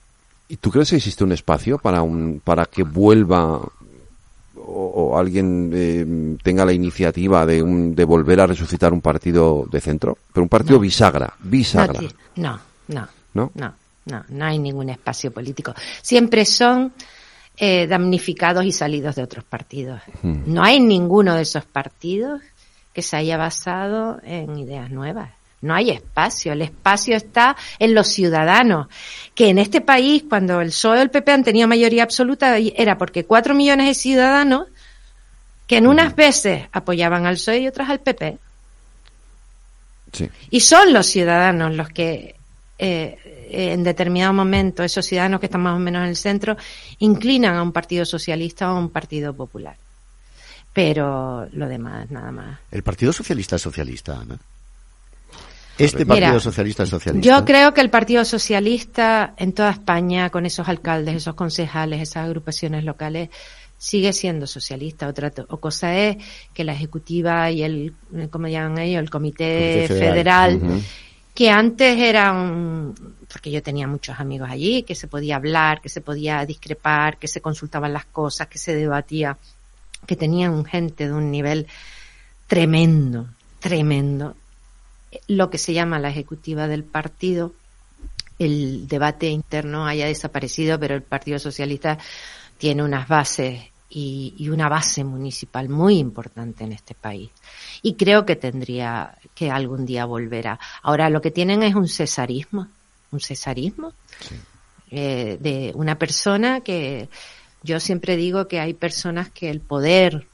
¿Y 0.49 0.57
tú 0.57 0.71
crees 0.71 0.91
que 0.91 0.97
existe 0.97 1.25
un 1.25 1.33
espacio 1.33 1.79
para 1.79 2.03
un 2.03 2.41
para 2.43 2.65
que 2.67 2.85
vuelva 2.85 3.59
o, 3.59 3.71
o 4.57 5.19
alguien 5.19 5.71
eh, 5.75 6.37
tenga 6.43 6.65
la 6.65 6.73
iniciativa 6.73 7.45
de, 7.45 7.63
un- 7.63 7.95
de 7.95 8.05
volver 8.05 8.41
a 8.41 8.47
resucitar 8.47 8.93
un 8.93 9.01
partido 9.01 9.67
de 9.71 9.81
centro? 9.81 10.17
Pero 10.33 10.45
un 10.45 10.49
partido 10.49 10.79
bisagra, 10.79 11.35
bisagra, 11.41 12.01
no, 12.37 12.61
no, 12.89 13.09
¿no? 13.35 13.51
no, 13.55 13.75
no, 14.07 14.25
no 14.29 14.45
hay 14.45 14.59
ningún 14.59 14.89
espacio 14.89 15.33
político. 15.33 15.75
Siempre 16.01 16.45
son 16.45 16.93
eh, 17.59 17.87
damnificados 17.87 18.65
y 18.65 18.73
salidos 18.73 19.17
de 19.17 19.23
otros 19.23 19.45
partidos. 19.45 20.01
No 20.23 20.63
hay 20.63 20.79
ninguno 20.79 21.35
de 21.35 21.43
esos 21.43 21.65
partidos 21.65 22.41
que 22.93 23.03
se 23.03 23.17
haya 23.17 23.37
basado 23.37 24.21
en 24.25 24.57
ideas 24.59 24.91
nuevas. 24.91 25.31
No 25.61 25.75
hay 25.75 25.91
espacio. 25.91 26.53
El 26.53 26.63
espacio 26.63 27.17
está 27.17 27.57
en 27.79 27.95
los 27.95 28.07
ciudadanos. 28.09 28.87
Que 29.35 29.49
en 29.49 29.59
este 29.59 29.81
país, 29.81 30.25
cuando 30.29 30.61
el 30.61 30.69
PSOE 30.69 30.99
y 30.99 31.03
el 31.03 31.11
PP 31.11 31.33
han 31.33 31.45
tenido 31.45 31.67
mayoría 31.67 32.05
absoluta, 32.05 32.57
era 32.59 32.97
porque 32.97 33.25
cuatro 33.25 33.55
millones 33.55 33.89
de 33.89 33.95
ciudadanos 33.95 34.69
que 35.67 35.79
en 35.79 35.89
unas 35.89 36.15
veces 36.15 36.69
apoyaban 36.71 37.27
al 37.27 37.35
PSOE 37.35 37.59
y 37.61 37.69
otras 37.69 37.91
al 37.91 38.01
PP. 38.01 38.39
Sí. 40.13 40.31
Y 40.51 40.61
son 40.61 40.93
los 40.93 41.07
ciudadanos 41.07 41.75
los 41.75 41.89
que, 41.89 42.36
eh, 42.79 43.19
en 43.51 43.85
determinado 43.85 44.33
momento, 44.33 44.83
esos 44.83 45.07
ciudadanos 45.07 45.41
que 45.41 45.47
están 45.47 45.63
más 45.63 45.77
o 45.77 45.79
menos 45.79 46.03
en 46.03 46.09
el 46.09 46.17
centro, 46.17 46.57
inclinan 46.99 47.55
a 47.55 47.63
un 47.63 47.73
partido 47.73 48.05
socialista 48.05 48.73
o 48.73 48.77
a 48.77 48.79
un 48.79 48.91
partido 48.91 49.35
popular. 49.35 49.77
Pero 50.73 51.49
lo 51.53 51.69
demás, 51.69 52.11
nada 52.11 52.31
más. 52.31 52.59
El 52.71 52.83
Partido 52.83 53.11
Socialista 53.11 53.57
es 53.57 53.63
socialista, 53.63 54.21
Ana. 54.21 54.39
Este 55.79 56.05
Mira, 56.05 56.27
Partido 56.27 56.41
Socialista 56.41 56.83
es 56.83 56.91
socialista. 56.91 57.27
Yo 57.27 57.45
creo 57.47 57.73
que 57.73 57.81
el 57.81 57.89
Partido 57.89 58.25
Socialista 58.27 59.35
en 59.39 59.53
toda 59.53 59.71
España, 59.71 60.29
con 60.29 60.45
esos 60.45 60.69
alcaldes, 60.69 61.17
esos 61.17 61.35
concejales, 61.35 62.03
esas 62.03 62.27
agrupaciones 62.27 62.85
locales, 62.85 63.31
sigue 63.79 64.13
siendo 64.13 64.47
socialista. 64.47 65.09
Otra 65.09 65.33
o 65.49 65.59
cosa 65.59 65.97
es 65.97 66.17
que 66.53 66.65
la 66.65 66.73
ejecutiva 66.73 67.51
y 67.51 67.63
el, 67.63 67.95
¿cómo 68.31 68.49
llaman 68.49 68.79
ellos? 68.79 69.03
El 69.03 69.11
comité, 69.11 69.87
Comité 69.87 70.07
federal. 70.07 70.61
Que 71.37 71.51
antes 71.51 72.01
era 72.01 72.33
un, 72.33 72.95
porque 73.31 73.51
yo 73.51 73.63
tenía 73.63 73.87
muchos 73.87 74.19
amigos 74.19 74.49
allí, 74.51 74.85
que 74.85 74.95
se 74.95 75.07
podía 75.07 75.37
hablar, 75.37 75.83
que 75.83 75.91
se 75.91 76.01
podía 76.01 76.47
discrepar, 76.47 77.19
que 77.19 77.29
se 77.29 77.43
consultaban 77.43 77.93
las 77.93 78.07
cosas, 78.07 78.47
que 78.49 78.57
se 78.57 78.75
debatía, 78.75 79.37
que 80.07 80.17
tenían 80.17 80.65
gente 80.65 81.07
de 81.07 81.13
un 81.13 81.31
nivel 81.31 81.67
tremendo, 82.47 83.29
tremendo. 83.61 84.35
Lo 85.29 85.51
que 85.51 85.59
se 85.59 85.75
llama 85.75 85.99
la 85.99 86.09
ejecutiva 86.09 86.69
del 86.69 86.85
partido, 86.85 87.53
el 88.39 88.89
debate 88.89 89.29
interno 89.29 89.87
haya 89.87 90.07
desaparecido, 90.07 90.81
pero 90.81 90.95
el 90.95 91.03
Partido 91.03 91.39
Socialista 91.39 91.99
tiene 92.57 92.83
unas 92.83 93.09
bases 93.09 93.61
y, 93.89 94.35
y 94.37 94.49
una 94.49 94.69
base 94.69 95.05
municipal 95.05 95.69
muy 95.69 95.99
importante 95.99 96.65
en 96.65 96.73
este 96.73 96.95
país. 96.95 97.31
Y 97.83 97.95
creo 97.95 98.27
que 98.27 98.37
tendría 98.37 99.17
que 99.35 99.51
algún 99.51 99.87
día 99.87 100.05
volver 100.05 100.49
a. 100.49 100.61
Ahora 100.83 101.11
lo 101.11 101.21
que 101.21 101.31
tienen 101.31 101.63
es 101.63 101.75
un 101.75 101.89
cesarismo, 101.89 102.69
un 103.13 103.21
cesarismo 103.21 103.93
eh, 104.91 105.39
de 105.41 105.73
una 105.75 105.99
persona 105.99 106.61
que 106.61 107.09
yo 107.63 107.81
siempre 107.81 108.17
digo 108.17 108.47
que 108.47 108.61
hay 108.61 108.75
personas 108.75 109.31
que 109.31 109.51
el 109.51 109.61
poder 109.61 110.27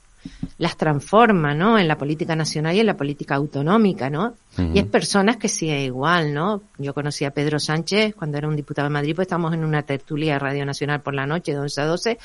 las 0.57 0.77
transforma, 0.77 1.53
¿no? 1.53 1.77
En 1.77 1.87
la 1.87 1.97
política 1.97 2.35
nacional 2.35 2.75
y 2.75 2.79
en 2.79 2.85
la 2.85 2.95
política 2.95 3.35
autonómica, 3.35 4.09
¿no? 4.09 4.35
Y 4.57 4.79
es 4.79 4.85
personas 4.85 5.37
que 5.37 5.49
sigue 5.49 5.83
igual, 5.83 6.33
¿no? 6.33 6.61
Yo 6.77 6.93
conocí 6.93 7.25
a 7.25 7.31
Pedro 7.31 7.59
Sánchez 7.59 8.15
cuando 8.15 8.37
era 8.37 8.47
un 8.47 8.55
diputado 8.55 8.87
de 8.87 8.93
Madrid, 8.93 9.15
pues 9.15 9.25
estábamos 9.25 9.53
en 9.53 9.65
una 9.65 9.81
tertulia 9.81 10.33
de 10.33 10.39
Radio 10.39 10.65
Nacional 10.65 11.01
por 11.01 11.13
la 11.13 11.25
noche, 11.25 11.51
de 11.51 11.59
11 11.59 11.81
a 11.81 11.85
12, 11.85 12.19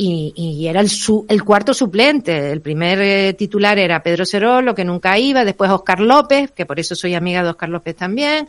y, 0.00 0.32
y 0.36 0.68
era 0.68 0.80
el, 0.80 0.88
su, 0.88 1.26
el 1.28 1.42
cuarto 1.42 1.74
suplente. 1.74 2.52
El 2.52 2.60
primer 2.60 3.00
eh, 3.00 3.34
titular 3.34 3.80
era 3.80 4.00
Pedro 4.00 4.24
Cerolo, 4.24 4.72
que 4.72 4.84
nunca 4.84 5.18
iba, 5.18 5.44
después 5.44 5.68
Oscar 5.72 5.98
López, 5.98 6.52
que 6.52 6.64
por 6.64 6.78
eso 6.78 6.94
soy 6.94 7.16
amiga 7.16 7.42
de 7.42 7.50
Oscar 7.50 7.68
López 7.68 7.96
también, 7.96 8.46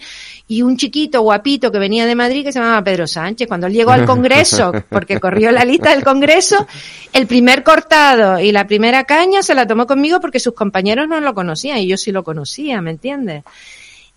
y 0.47 0.61
un 0.61 0.77
chiquito 0.77 1.21
guapito 1.21 1.71
que 1.71 1.79
venía 1.79 2.05
de 2.05 2.13
Madrid 2.13 2.43
que 2.43 2.51
se 2.51 2.59
llamaba 2.59 2.83
Pedro 2.83 3.07
Sánchez. 3.07 3.47
Cuando 3.47 3.65
él 3.65 3.73
llegó 3.73 3.89
al 3.89 4.05
Congreso, 4.05 4.71
porque 4.89 5.19
corrió 5.19 5.51
la 5.51 5.65
lista 5.65 5.89
del 5.89 6.03
Congreso, 6.03 6.67
el 7.13 7.25
primer 7.25 7.63
cortado 7.63 8.39
y 8.39 8.51
la 8.51 8.67
primera 8.67 9.05
caña 9.05 9.41
se 9.41 9.55
la 9.55 9.65
tomó 9.65 9.87
conmigo 9.87 10.19
porque 10.19 10.39
sus 10.39 10.53
compañeros 10.53 11.07
no 11.07 11.19
lo 11.19 11.33
conocían 11.33 11.79
y 11.79 11.87
yo 11.87 11.97
sí 11.97 12.11
lo 12.11 12.23
conocía, 12.23 12.79
¿me 12.79 12.91
entiendes? 12.91 13.43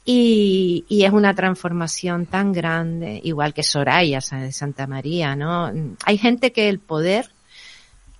Y, 0.04 0.84
y 0.88 1.04
es 1.04 1.12
una 1.12 1.32
transformación 1.34 2.26
tan 2.26 2.52
grande, 2.52 3.20
igual 3.22 3.54
que 3.54 3.62
Soraya 3.62 4.18
de 4.32 4.50
Santa 4.52 4.86
María, 4.88 5.36
¿no? 5.36 5.70
Hay 6.04 6.18
gente 6.18 6.50
que 6.52 6.68
el 6.68 6.80
poder 6.80 7.30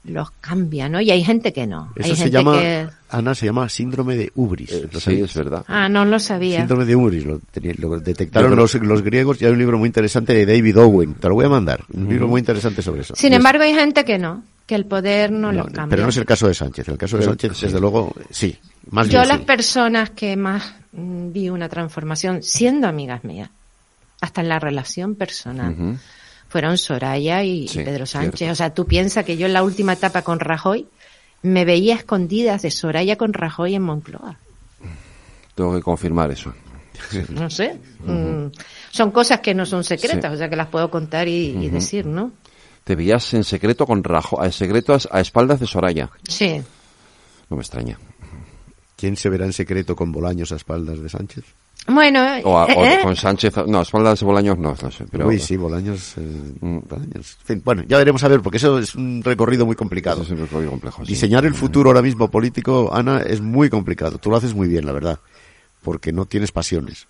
los 0.05 0.31
cambia, 0.33 0.89
¿no? 0.89 1.01
Y 1.01 1.11
hay 1.11 1.23
gente 1.25 1.53
que 1.53 1.67
no. 1.67 1.93
Eso 1.97 2.11
hay 2.11 2.17
se 2.17 2.23
gente 2.25 2.39
llama, 2.39 2.59
que... 2.61 2.89
Ana, 3.11 3.35
se 3.35 3.47
llama 3.47 3.69
síndrome 3.69 4.17
de 4.17 4.33
Ubris. 4.35 4.71
Eh, 4.73 4.89
¿Lo 4.93 5.01
sí, 5.01 5.21
es 5.21 5.35
verdad. 5.35 5.65
Ah, 5.69 5.89
no 5.89 6.05
lo 6.05 6.19
sabía. 6.19 6.59
Síndrome 6.59 6.85
de 6.85 6.97
Ubris, 6.97 7.25
lo, 7.25 7.39
tenía- 7.51 7.75
lo 7.79 7.99
detectaron 8.01 8.55
los, 8.57 8.75
los 8.75 9.03
griegos 9.03 9.41
y 9.43 9.47
hay 9.47 9.53
un 9.53 9.59
libro 9.59 9.79
muy 9.79 9.87
interesante 9.89 10.35
de 10.35 10.47
David 10.47 10.79
Owen. 10.79 11.15
Te 11.15 11.29
lo 11.29 11.35
voy 11.35 11.45
a 11.47 11.49
mandar. 11.49 11.85
Un 11.93 12.09
libro 12.09 12.27
muy 12.29 12.41
interesante 12.41 12.81
sobre 12.83 13.03
eso. 13.03 13.15
Sin 13.17 13.33
embargo, 13.33 13.63
hay 13.65 13.75
gente 13.75 14.05
que 14.05 14.19
no, 14.19 14.43
que 14.67 14.75
el 14.77 14.87
poder 14.87 15.31
no, 15.31 15.53
no, 15.53 15.65
los 15.65 15.67
cambia. 15.67 15.87
pero 15.91 16.03
no 16.05 16.09
es 16.09 16.17
el 16.17 16.25
caso 16.27 16.47
de 16.49 16.55
Sánchez. 16.55 16.89
El 16.89 16.99
caso 16.99 17.17
de 17.17 17.23
Pero- 17.23 17.33
Sánchez, 17.33 17.57
sí. 17.57 17.67
desde 17.67 17.81
luego, 17.81 18.13
sí. 18.31 18.57
Más 18.91 19.09
Yo 19.09 19.19
bien 19.21 19.29
las 19.29 19.39
sí. 19.39 19.45
personas 19.45 20.11
que 20.11 20.37
más 20.37 20.75
mm, 20.93 21.33
vi 21.33 21.49
una 21.49 21.69
transformación 21.69 22.43
siendo 22.43 22.89
amigas 22.89 23.25
mías, 23.25 23.51
hasta 24.21 24.41
en 24.41 24.49
la 24.49 24.59
relación 24.59 25.15
personal, 25.15 25.73
Ujú. 25.73 25.97
fueron 26.49 26.79
Soraya 26.79 27.43
y, 27.45 27.69
Pedro 27.69 28.07
Sánchez. 28.07 28.39
cierto. 28.39 28.53
O 28.53 28.57
sea, 28.57 28.75
tú 28.75 28.87
piensas 28.87 29.25
que 29.25 29.37
yo 29.37 29.47
en 29.47 29.53
la 29.53 29.63
última 29.63 29.95
etapa 29.95 30.23
con 30.23 30.39
Rajoy 30.41 30.87
me 31.43 31.65
veía 31.65 31.95
escondidas 31.97 32.63
de 32.63 32.71
Soraya 32.71 33.17
con 33.17 33.33
Rajoy 33.33 33.75
en 33.75 33.83
Moncloa. 33.83 34.37
Tengo 35.55 35.75
que 35.75 35.83
confirmar 35.83 36.31
eso. 36.31 36.53
No 37.31 37.51
sé. 37.51 37.79
Mm, 38.07 38.47
son 38.91 39.11
cosas 39.11 39.41
que 39.41 39.55
no 39.55 39.67
son 39.67 39.83
secretas, 39.83 40.31
Sí. 40.31 40.35
o 40.35 40.39
sea 40.39 40.49
que 40.49 40.57
las 40.57 40.69
puedo 40.69 40.91
contar 40.91 41.27
y, 41.29 41.47
y 41.49 41.69
decir, 41.69 42.07
¿no? 42.07 42.33
Te 42.85 42.95
veías 42.97 43.33
en 43.35 43.45
secreto 43.45 43.87
con 43.87 44.03
Rajo, 44.05 44.45
en 44.45 44.53
secreto 44.53 44.95
a, 44.95 44.99
a 45.11 45.21
espaldas 45.21 45.59
de 45.61 45.67
Soraya. 45.67 46.11
Sí. 46.29 46.63
No 47.51 47.57
me 47.57 47.63
extraña. 47.63 47.99
¿Quién 49.03 49.17
se 49.17 49.29
verá 49.29 49.45
en 49.47 49.53
secreto 49.53 49.97
con 49.97 50.13
Bolaños 50.13 50.53
a 50.53 50.55
espaldas 50.55 51.01
de 51.03 51.09
Sánchez? 51.09 51.43
Bueno, 51.89 52.21
O, 52.45 52.57
a- 52.57 52.67
o 52.67 52.85
eh, 52.87 53.01
con 53.03 53.17
Sánchez, 53.17 53.53
no, 53.67 53.81
a 53.81 53.83
espaldas 53.83 54.21
de 54.21 54.27
Bolaños 54.27 54.57
no, 54.57 54.77
no 54.81 54.91
sé. 54.93 55.05
Pero, 55.11 55.27
Uy, 55.27 55.41
sí, 55.41 55.57
Bolaños. 55.57 56.15
eh, 56.19 56.21
Mm. 56.61 56.79
Bolaños. 56.89 57.37
En 57.41 57.47
fin, 57.47 57.63
bueno, 57.65 57.83
ya 57.89 57.99
veremos 57.99 58.23
a 58.23 58.29
ver, 58.29 58.41
porque 58.43 58.59
eso 58.59 58.79
es 58.79 58.95
un 58.95 59.21
recorrido 59.25 59.67
muy 59.67 59.75
complicado. 59.75 60.23
Eso 60.23 60.33
es 60.35 60.39
un 60.39 60.47
recorrido 60.47 60.71
complejo. 60.71 61.05
sí. 61.05 61.09
Diseñar 61.15 61.45
el 61.45 61.55
futuro 61.55 61.91
ahora 61.91 62.01
mismo 62.01 62.31
político, 62.31 62.91
Ana, 62.95 63.23
es 63.23 63.41
muy 63.41 63.69
complicado. 63.69 64.19
Tú 64.19 64.31
lo 64.31 64.37
haces 64.37 64.55
muy 64.55 64.69
bien, 64.69 64.87
la 64.87 64.93
verdad. 64.93 65.19
Porque 65.83 66.13
no 66.13 66.27
tienes 66.27 66.53
pasiones. 66.53 67.07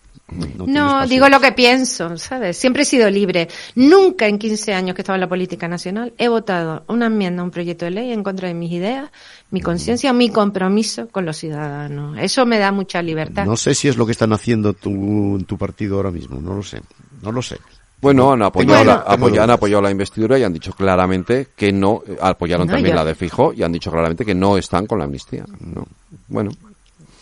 No, 0.67 1.07
digo 1.07 1.29
lo 1.29 1.41
que 1.41 1.53
pienso, 1.53 2.17
¿sabes? 2.17 2.57
Siempre 2.57 2.83
he 2.83 2.85
sido 2.85 3.11
libre. 3.11 3.49
Nunca 3.75 4.27
en 4.27 4.39
15 4.39 4.73
años 4.73 4.95
que 4.95 5.03
estaba 5.03 5.17
en 5.17 5.21
la 5.21 5.29
política 5.29 5.69
nacional 5.69 6.15
he 6.17 6.29
votado 6.29 6.85
una 6.89 7.07
enmienda, 7.07 7.43
un 7.43 7.51
proyecto 7.51 7.85
de 7.85 7.91
ley 7.91 8.13
en 8.13 8.23
contra 8.23 8.49
de 8.49 8.55
mis 8.55 8.73
ideas, 8.73 9.11
mi 9.51 9.61
conciencia, 9.61 10.13
mi 10.13 10.31
compromiso 10.31 11.09
con 11.09 11.27
los 11.27 11.37
ciudadanos. 11.37 12.17
Eso 12.19 12.47
me 12.47 12.59
da 12.59 12.73
mucha 12.73 13.03
libertad. 13.03 13.45
No 13.45 13.57
sé 13.57 13.75
si 13.75 13.89
es 13.89 13.97
lo 13.97 14.07
que 14.07 14.13
están 14.13 14.33
haciendo 14.33 14.73
tu, 14.73 15.43
tu 15.47 15.59
partido 15.59 15.97
ahora 15.97 16.11
mismo, 16.11 16.41
no 16.41 16.55
lo 16.55 16.63
sé, 16.63 16.81
no 17.21 17.31
lo 17.31 17.43
sé. 17.43 17.59
Bueno, 18.01 18.33
han 18.33 18.43
apoyado, 18.43 18.85
la, 18.85 19.05
han 19.07 19.51
apoyado 19.51 19.81
la 19.81 19.91
investidura 19.91 20.37
y 20.37 20.43
han 20.43 20.53
dicho 20.53 20.73
claramente 20.73 21.49
que 21.55 21.73
no, 21.73 22.03
apoyaron 22.21 22.67
también 22.67 22.97
la 22.97 23.05
de 23.05 23.15
Fijo 23.15 23.53
y 23.53 23.63
han 23.63 23.71
dicho 23.71 23.93
claramente 23.93 24.25
que 24.25 24.35
no 24.35 24.59
están 24.59 24.87
con 24.87 24.99
la 24.99 25.05
amnistía. 25.05 25.45
No. 25.61 25.87
Bueno, 26.27 26.51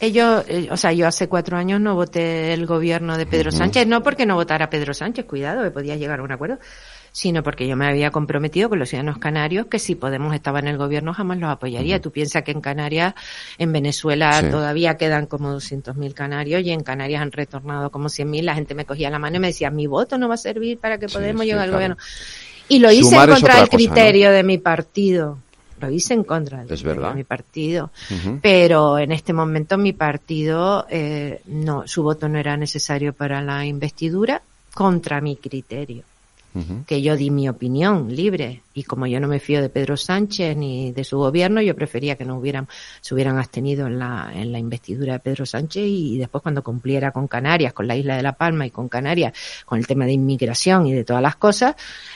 ellos, 0.01 0.45
eh, 0.49 0.69
o 0.71 0.77
sea, 0.77 0.93
yo 0.93 1.07
hace 1.07 1.29
cuatro 1.29 1.59
años 1.59 1.81
no 1.81 1.95
voté 1.95 2.55
el 2.55 2.67
gobierno 2.67 3.19
de 3.19 3.27
Pedro 3.27 3.53
Sánchez, 3.53 3.87
no 3.87 4.03
porque 4.03 4.25
no 4.25 4.35
votara 4.35 4.71
Pedro 4.71 4.95
Sánchez, 4.95 5.27
cuidado, 5.27 5.63
que 5.63 5.71
podía 5.71 5.97
llegar 5.97 6.21
a 6.21 6.23
un 6.23 6.33
acuerdo, 6.33 6.59
sino 7.13 7.43
porque 7.43 7.69
yo 7.69 7.77
me 7.77 7.87
había 7.87 8.11
comprometido 8.11 8.71
con 8.71 8.79
los 8.79 8.89
ciudadanos 8.89 9.19
canarios 9.19 9.67
que 9.67 9.79
si 9.79 9.97
Podemos 9.97 10.35
estaba 10.35 10.61
en 10.61 10.69
el 10.69 10.79
gobierno 10.79 11.13
jamás 11.13 11.39
los 11.39 11.51
apoyaría. 11.51 12.01
Tú 12.01 12.11
piensas 12.13 12.43
que 12.43 12.53
en 12.53 12.63
Canarias, 12.63 13.15
en 13.59 13.73
Venezuela 13.73 14.43
todavía 14.51 14.97
quedan 14.97 15.27
como 15.27 15.55
200.000 15.55 16.15
canarios 16.15 16.63
y 16.63 16.71
en 16.71 16.83
Canarias 16.83 17.21
han 17.21 17.33
retornado 17.33 17.91
como 17.91 18.09
100.000. 18.09 18.43
La 18.43 18.55
gente 18.55 18.75
me 18.75 18.87
cogía 18.87 19.11
la 19.11 19.19
mano 19.19 19.37
y 19.37 19.41
me 19.41 19.49
decía, 19.49 19.71
mi 19.71 19.87
voto 19.87 20.17
no 20.17 20.29
va 20.29 20.35
a 20.35 20.39
servir 20.39 20.79
para 20.79 20.99
que 20.99 21.09
Podemos 21.09 21.45
llegar 21.45 21.65
al 21.65 21.73
gobierno. 21.73 21.97
Y 22.69 22.79
lo 22.79 22.91
hice 22.91 23.17
en 23.17 23.29
contra 23.29 23.57
del 23.57 23.69
criterio 23.69 24.31
de 24.31 24.45
mi 24.45 24.59
partido 24.59 25.39
lo 25.81 25.91
hice 25.91 26.15
en 26.15 26.25
contra 26.25 26.65
de, 26.65 27.15
mi 27.15 27.25
partido, 27.25 27.91
pero 28.41 28.99
en 28.99 29.13
este 29.13 29.33
momento 29.33 29.79
mi 29.79 29.93
partido 29.93 30.87
eh, 30.91 31.41
no, 31.47 31.87
su 31.87 32.03
voto 32.03 32.29
no 32.29 32.39
era 32.39 32.57
necesario 32.57 33.13
para 33.13 33.43
la 33.43 33.65
investidura 33.65 34.43
contra 34.75 35.21
mi 35.21 35.37
criterio 35.37 36.05
que 36.87 37.01
yo 37.01 37.17
di 37.17 37.31
mi 37.31 37.49
opinión 37.49 38.15
libre 38.15 38.63
y 38.73 38.85
como 38.85 39.07
yo 39.07 39.21
no 39.21 39.29
me 39.29 39.41
fío 39.41 39.61
de 39.61 39.69
Pedro 39.69 39.97
Sánchez 39.97 40.57
ni 40.57 40.93
de 40.93 41.05
su 41.05 41.19
gobierno, 41.19 41.61
yo 41.61 41.75
prefería 41.75 42.17
que 42.17 42.25
no 42.25 42.39
hubieran, 42.39 42.69
se 43.01 43.15
hubieran 43.15 43.39
abstenido 43.39 43.87
en 43.87 43.99
la, 43.99 44.31
en 44.35 44.53
la 44.53 44.59
investidura 44.59 45.15
de 45.15 45.19
Pedro 45.21 45.47
Sánchez 45.47 45.85
y, 45.87 46.19
después 46.19 46.43
cuando 46.43 46.63
cumpliera 46.63 47.13
con 47.13 47.29
Canarias, 47.29 47.73
con 47.73 47.87
la 47.87 47.97
isla 47.97 48.17
de 48.17 48.23
La 48.23 48.33
Palma 48.33 48.67
y 48.67 48.71
con 48.71 48.89
Canarias, 48.89 49.33
con 49.65 49.79
el 49.79 49.87
tema 49.87 50.05
de 50.07 50.13
inmigración 50.13 50.87
y 50.87 50.93
de 50.93 51.05
todas 51.05 51.23
las 51.23 51.37
cosas, 51.37 51.75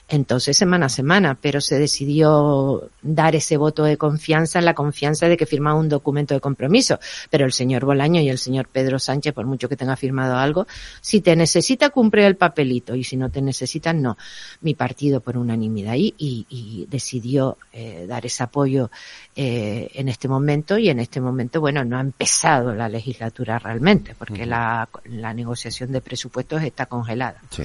entonces 0.08 0.56
semana 0.56 0.86
a 0.86 0.88
semana, 0.88 1.38
pero 1.40 1.60
se 1.60 1.78
decidió 1.78 2.88
dar 3.02 3.34
ese 3.34 3.56
voto 3.56 3.84
de 3.84 3.96
confianza 3.96 4.60
la 4.64 4.74
confianza 4.74 5.28
de 5.28 5.36
que 5.36 5.46
firmaba 5.46 5.78
un 5.78 5.88
documento 5.88 6.34
de 6.34 6.40
compromiso. 6.40 6.98
Pero 7.30 7.44
el 7.44 7.52
señor 7.52 7.84
Bolaño 7.84 8.20
y 8.20 8.28
el 8.28 8.38
señor 8.38 8.68
Pedro 8.68 8.98
Sánchez, 8.98 9.32
por 9.32 9.46
mucho 9.46 9.68
que 9.68 9.76
tenga 9.76 9.96
firmado 9.96 10.36
algo, 10.36 10.66
si 11.00 11.20
te 11.20 11.36
necesita 11.36 11.90
cumple 11.90 12.26
el 12.26 12.36
papelito 12.36 12.94
y 12.94 13.04
si 13.04 13.16
no 13.16 13.30
te 13.30 13.42
necesitan, 13.42 14.02
no 14.02 14.16
mi 14.60 14.74
partido 14.74 15.20
por 15.20 15.36
unanimidad 15.36 15.94
y, 15.96 16.14
y, 16.18 16.43
decidió 16.88 17.58
eh, 17.72 18.06
dar 18.08 18.24
ese 18.26 18.42
apoyo 18.42 18.90
eh, 19.36 19.90
en 19.94 20.08
este 20.08 20.28
momento 20.28 20.78
y 20.78 20.88
en 20.88 21.00
este 21.00 21.20
momento, 21.20 21.60
bueno, 21.60 21.84
no 21.84 21.98
ha 21.98 22.00
empezado 22.00 22.74
la 22.74 22.88
legislatura 22.88 23.58
realmente 23.58 24.14
porque 24.14 24.46
la, 24.46 24.88
la 25.04 25.34
negociación 25.34 25.92
de 25.92 26.00
presupuestos 26.00 26.62
está 26.62 26.86
congelada. 26.86 27.40
Sí. 27.50 27.64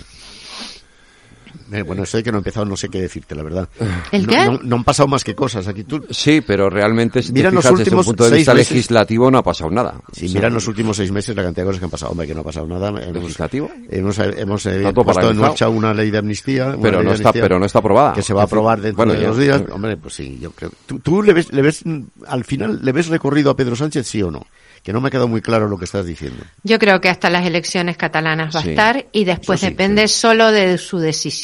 Eh, 1.72 1.84
bueno, 1.84 2.06
sé 2.06 2.24
que 2.24 2.32
no 2.32 2.38
he 2.38 2.42
empezado, 2.42 2.66
no 2.66 2.78
sé 2.78 2.90
qué 2.90 3.02
decirte, 3.02 3.36
la 3.36 3.44
verdad. 3.44 3.70
¿El 4.12 4.26
no, 4.26 4.28
qué? 4.28 4.60
No, 4.64 4.76
han 4.78 4.84
pasado 4.84 5.08
más 5.08 5.24
que 5.24 5.36
cosas 5.36 5.68
aquí. 5.68 5.84
Tú... 5.84 6.06
Sí, 6.10 6.42
pero 6.42 6.70
realmente, 6.70 7.22
si 7.22 7.32
mira, 7.32 7.52
desde 7.52 7.84
el 7.84 8.04
punto 8.04 8.30
de 8.30 8.38
vista 8.38 8.54
legislativo, 8.54 9.30
no 9.30 9.38
ha 9.40 9.44
pasado 9.44 9.70
nada. 9.70 9.96
Sí, 10.12 10.30
mira 10.34 10.48
en 10.48 10.54
los 10.54 10.68
últimos 10.68 10.98
seis 10.98 11.12
meses 11.12 11.36
la 11.36 11.44
cantidad 11.44 11.64
de 11.64 11.68
cosas 11.68 11.80
que 11.80 11.86
han 11.86 11.92
pasado. 11.92 12.12
Hombre, 12.12 12.28
que 12.28 12.34
no 12.34 12.42
ha 12.42 12.44
pasado 12.44 12.68
nada. 12.68 12.92
¿Legislativo? 12.92 13.70
Hemos, 13.90 14.18
hemos 14.20 14.66
eh, 14.66 14.92
puesto 14.94 15.32
en 15.32 15.38
marcha 15.38 15.70
una 15.70 15.94
ley 15.94 16.12
de 16.12 16.18
amnistía. 16.18 16.76
Pero 16.82 17.04
no, 17.04 17.14
está, 17.14 17.32
pero 17.34 17.60
no 17.60 17.66
está 17.66 17.80
aprobada. 17.80 18.14
Que 18.14 18.22
se 18.22 18.34
va 18.34 18.42
a 18.42 18.46
aprobar 18.46 18.82
dentro 18.82 19.06
de 19.06 19.26
dos 19.26 19.38
días. 19.38 19.62
Hombre, 19.72 19.98
pues 19.98 20.14
sí, 20.14 20.38
yo 20.42 20.52
creo. 20.52 20.72
¿Tú, 20.86 21.00
tú 21.00 21.22
le, 21.22 21.34
ves, 21.34 21.52
le 21.52 21.62
ves, 21.62 21.84
al 22.28 22.44
final, 22.44 22.80
le 22.84 22.92
ves 22.92 23.08
recorrido 23.08 23.52
a 23.52 23.56
Pedro 23.56 23.76
Sánchez, 23.76 24.08
sí 24.08 24.22
o 24.22 24.32
no? 24.32 24.46
que 24.84 24.94
no 24.94 25.02
me 25.02 25.08
ha 25.08 25.12
quedado 25.12 25.28
muy 25.28 25.42
claro 25.42 25.68
lo 25.68 25.78
que 25.78 25.86
estás 25.86 26.06
diciendo. 26.06 26.44
Yo 26.64 26.80
creo 26.80 27.02
que 27.02 27.10
hasta 27.10 27.30
las 27.30 27.46
elecciones 27.46 27.98
catalanas 27.98 28.56
va 28.56 28.62
a 28.62 28.64
estar 28.64 29.06
y 29.12 29.26
después 29.26 29.62
depende 29.62 30.08
solo 30.08 30.52
de 30.52 30.78
su 30.78 31.00
decisión. 31.00 31.39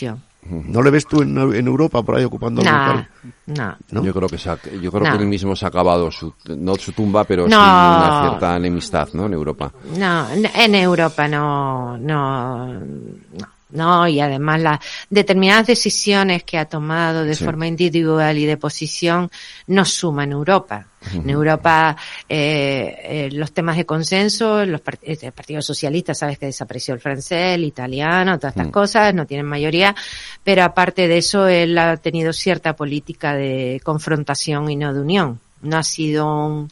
¿No 0.47 0.83
le 0.83 0.91
ves 0.91 1.07
tú 1.07 1.23
en, 1.23 1.67
Europa 1.67 2.03
por 2.03 2.17
ahí 2.17 2.23
ocupando 2.23 2.61
no, 2.61 3.05
no, 3.47 4.03
Yo 4.03 4.13
creo 4.13 4.29
que 4.29 4.37
yo 4.79 4.91
creo 4.91 5.03
que 5.03 5.17
él 5.17 5.25
mismo 5.25 5.55
se 5.55 5.65
ha 5.65 5.69
acabado 5.69 6.11
su, 6.11 6.33
no 6.45 6.75
su 6.75 6.91
tumba, 6.91 7.23
pero 7.23 7.47
sí 7.47 7.53
una 7.55 8.27
cierta 8.27 8.55
enemistad, 8.55 9.09
¿no? 9.13 9.25
En 9.25 9.33
Europa. 9.33 9.71
No, 9.97 10.27
en 10.29 10.75
Europa 10.75 11.27
no, 11.27 11.97
no, 11.97 12.73
no. 12.73 13.54
¿No? 13.69 14.07
Y 14.07 14.19
además 14.19 14.61
las 14.61 14.79
determinadas 15.09 15.67
decisiones 15.67 16.43
que 16.43 16.57
ha 16.57 16.65
tomado 16.65 17.23
de 17.23 17.35
forma 17.35 17.67
individual 17.67 18.37
y 18.37 18.45
de 18.45 18.57
posición 18.57 19.29
no 19.67 19.85
suman 19.85 20.31
Europa. 20.31 20.87
En 21.13 21.29
Europa, 21.29 21.95
eh, 22.27 22.97
eh, 23.03 23.29
los 23.31 23.51
temas 23.51 23.77
de 23.77 23.85
consenso, 23.85 24.65
los 24.65 24.81
eh, 25.03 25.17
el 25.21 25.31
Partido 25.33 25.61
Socialista, 25.61 26.15
sabes 26.15 26.39
que 26.39 26.47
desapareció 26.47 26.95
el 26.95 26.99
francés, 26.99 27.55
el 27.55 27.63
italiano, 27.63 28.39
todas 28.39 28.55
estas 28.55 28.71
cosas, 28.71 29.13
no 29.13 29.27
tienen 29.27 29.45
mayoría, 29.45 29.95
pero 30.43 30.63
aparte 30.63 31.07
de 31.07 31.19
eso, 31.19 31.47
él 31.47 31.77
ha 31.77 31.97
tenido 31.97 32.33
cierta 32.33 32.75
política 32.75 33.35
de 33.35 33.81
confrontación 33.83 34.69
y 34.71 34.75
no 34.75 34.93
de 34.93 35.01
unión. 35.01 35.39
No 35.61 35.77
ha 35.77 35.83
sido 35.83 36.25
un, 36.25 36.71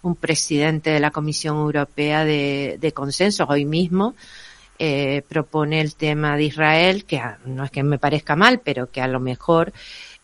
un 0.00 0.16
presidente 0.16 0.90
de 0.90 1.00
la 1.00 1.10
Comisión 1.10 1.56
Europea 1.56 2.24
de, 2.24 2.78
de 2.80 2.92
consenso. 2.92 3.46
Hoy 3.48 3.64
mismo, 3.66 4.14
eh, 4.78 5.22
propone 5.28 5.80
el 5.80 5.94
tema 5.94 6.36
de 6.36 6.44
Israel, 6.44 7.04
que 7.04 7.20
no 7.46 7.64
es 7.64 7.70
que 7.70 7.82
me 7.82 7.98
parezca 7.98 8.36
mal, 8.36 8.60
pero 8.64 8.90
que 8.90 9.00
a 9.00 9.08
lo 9.08 9.20
mejor 9.20 9.72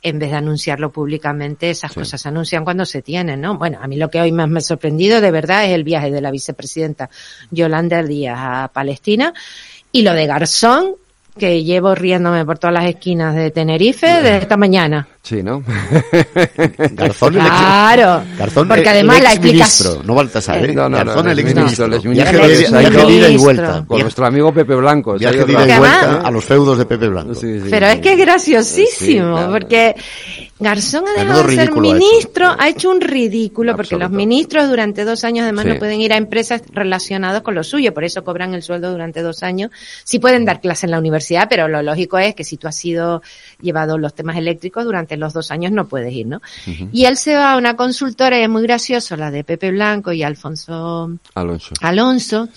en 0.02 0.18
vez 0.18 0.30
de 0.30 0.36
anunciarlo 0.36 0.90
públicamente, 0.90 1.70
esas 1.70 1.92
cosas 1.92 2.20
se 2.20 2.28
anuncian 2.28 2.64
cuando 2.64 2.86
se 2.86 3.02
tienen, 3.02 3.40
¿no? 3.40 3.58
Bueno, 3.58 3.78
a 3.82 3.86
mí 3.86 3.96
lo 3.96 4.08
que 4.08 4.20
hoy 4.20 4.32
más 4.32 4.48
me 4.48 4.58
ha 4.58 4.62
sorprendido 4.62 5.20
de 5.20 5.30
verdad 5.30 5.66
es 5.66 5.72
el 5.72 5.84
viaje 5.84 6.10
de 6.10 6.20
la 6.22 6.30
vicepresidenta 6.30 7.10
Yolanda 7.50 8.02
Díaz 8.02 8.38
a 8.40 8.70
Palestina 8.72 9.34
y 9.92 10.02
lo 10.02 10.14
de 10.14 10.26
Garzón, 10.26 10.94
que 11.38 11.62
llevo 11.62 11.94
riéndome 11.94 12.44
por 12.44 12.58
todas 12.58 12.74
las 12.74 12.86
esquinas 12.86 13.34
de 13.34 13.50
Tenerife 13.50 14.06
desde 14.06 14.38
esta 14.38 14.56
mañana. 14.56 15.06
Sí, 15.22 15.42
¿no? 15.42 15.62
Garzón 16.92 17.34
claro. 17.34 18.24
Garzón 18.38 18.68
porque 18.68 18.88
además 18.88 19.22
la 19.22 19.32
explicación. 19.32 20.06
No 20.06 20.14
Baltasar, 20.14 20.64
¿eh? 20.64 20.74
No, 20.74 20.88
no, 20.88 20.96
Garzón 20.96 21.28
el 21.28 21.38
exministro. 21.38 21.84
El 21.84 21.94
exministro 21.94 23.06
de 23.06 23.12
ida 23.12 23.28
y 23.28 23.36
vuelta. 23.36 23.84
Con 23.86 24.00
nuestro 24.00 24.26
amigo 24.26 24.52
Pepe 24.52 24.74
Blanco. 24.74 25.14
Viaje 25.18 25.44
de 25.44 25.52
ida 25.52 25.76
y 25.76 25.78
vuelta 25.78 26.20
a 26.22 26.30
los 26.30 26.44
feudos 26.44 26.78
de 26.78 26.86
Pepe 26.86 27.08
Blanco. 27.08 27.32
Pero 27.70 27.86
es 27.86 28.00
que 28.00 28.12
es 28.14 28.18
graciosísimo, 28.18 29.48
porque 29.50 29.94
Garzón 30.58 31.04
además 31.16 31.46
de 31.46 31.54
ser 31.54 31.72
ministro 31.72 32.54
ha 32.58 32.68
hecho. 32.68 32.90
un 32.90 33.00
ridículo, 33.00 33.76
porque 33.76 33.96
los 33.96 34.10
ministros 34.10 34.68
durante 34.68 35.04
dos 35.04 35.22
años 35.24 35.44
además 35.44 35.66
no 35.66 35.78
pueden 35.78 36.00
ir 36.00 36.12
a 36.12 36.16
empresas 36.16 36.62
relacionadas 36.72 37.42
con 37.42 37.54
lo 37.54 37.62
suyo, 37.62 37.94
por 37.94 38.04
eso 38.04 38.24
cobran 38.24 38.52
el 38.54 38.62
sueldo 38.62 38.90
durante 38.90 39.22
dos 39.22 39.42
años. 39.42 39.70
Sí 40.04 40.18
pueden 40.18 40.44
dar 40.44 40.60
clase 40.60 40.86
en 40.86 40.92
la 40.92 40.98
universidad, 40.98 41.46
pero 41.48 41.68
lo 41.68 41.82
lógico 41.82 42.18
es 42.18 42.34
que 42.34 42.44
si 42.44 42.56
tú 42.56 42.66
has 42.68 42.76
sido 42.76 43.22
llevado 43.60 43.96
los 43.96 44.14
temas 44.14 44.36
eléctricos 44.36 44.84
durante 44.84 45.09
los 45.16 45.32
dos 45.32 45.50
años 45.50 45.72
no 45.72 45.86
puedes 45.88 46.12
ir, 46.12 46.26
¿no? 46.26 46.40
Y 46.92 47.04
él 47.04 47.16
se 47.16 47.34
va 47.34 47.52
a 47.52 47.56
una 47.56 47.76
consultora 47.76 48.38
y 48.38 48.42
es 48.42 48.48
muy 48.48 48.62
gracioso, 48.62 49.16
la 49.16 49.30
de 49.30 49.44
Pepe 49.44 49.70
Blanco 49.70 50.12
y 50.12 50.22
Alfonso 50.22 51.10
Alonso, 51.34 51.74
Alonso 51.80 52.48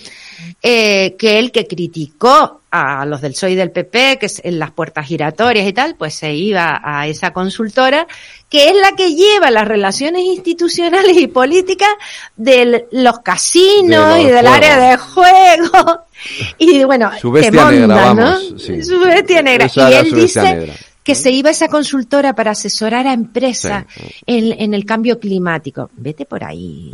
eh, 0.61 1.15
que 1.17 1.39
él 1.39 1.51
que 1.51 1.67
criticó 1.67 2.61
a 2.71 3.05
los 3.05 3.21
del 3.21 3.33
PSOE 3.33 3.51
y 3.51 3.55
del 3.55 3.69
PP, 3.69 4.17
que 4.17 4.25
es 4.25 4.41
en 4.43 4.57
las 4.57 4.71
puertas 4.71 5.05
giratorias 5.05 5.67
y 5.67 5.73
tal, 5.73 5.95
pues 5.95 6.15
se 6.15 6.33
iba 6.33 6.81
a 6.83 7.05
esa 7.05 7.31
consultora, 7.31 8.07
que 8.49 8.69
es 8.69 8.75
la 8.75 8.93
que 8.93 9.13
lleva 9.13 9.51
las 9.51 9.67
relaciones 9.67 10.23
institucionales 10.23 11.17
y 11.17 11.27
políticas 11.27 11.89
de 12.35 12.87
los 12.91 13.19
casinos 13.19 14.19
y 14.19 14.25
del 14.25 14.47
área 14.47 14.79
de 14.79 14.97
juego. 14.97 16.05
Y 16.57 16.85
bueno, 16.85 17.11
su 17.19 17.31
bestia 17.31 17.69
negra, 17.69 18.13
¿no? 18.13 18.39
Su 18.39 18.99
bestia 19.01 19.41
negra. 19.41 19.67
y 19.75 19.93
él 19.93 20.13
dice 20.13 20.71
que 21.03 21.15
se 21.15 21.31
iba 21.31 21.49
esa 21.49 21.67
consultora 21.67 22.33
para 22.33 22.51
asesorar 22.51 23.07
a 23.07 23.13
empresas 23.13 23.85
en, 24.25 24.73
el 24.73 24.85
cambio 24.85 25.19
climático. 25.19 25.89
Vete 25.97 26.25
por 26.25 26.43
ahí. 26.43 26.89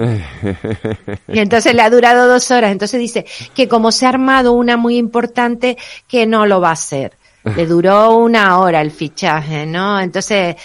y 1.28 1.39
entonces 1.39 1.76
le 1.76 1.82
ha 1.84 1.89
durado 1.89 2.28
dos 2.28 2.50
horas. 2.50 2.72
Entonces 2.72 3.00
dice 3.00 3.26
que 3.54 3.67
como 3.67 3.91
se 3.91 4.08
ha 4.08 4.10
armado 4.10 4.54
una 4.54 4.78
muy 4.78 4.98
importante, 4.98 5.78
que 6.08 6.26
no 6.26 6.45
lo 6.45 6.60
va 6.60 6.69
a 6.69 6.74
hacer. 6.74 7.17
Le 7.56 7.65
duró 7.65 8.17
una 8.17 8.60
hora 8.60 8.82
el 8.82 8.91
fichaje, 8.91 9.65
¿no? 9.65 10.00
Entonces, 10.00 10.56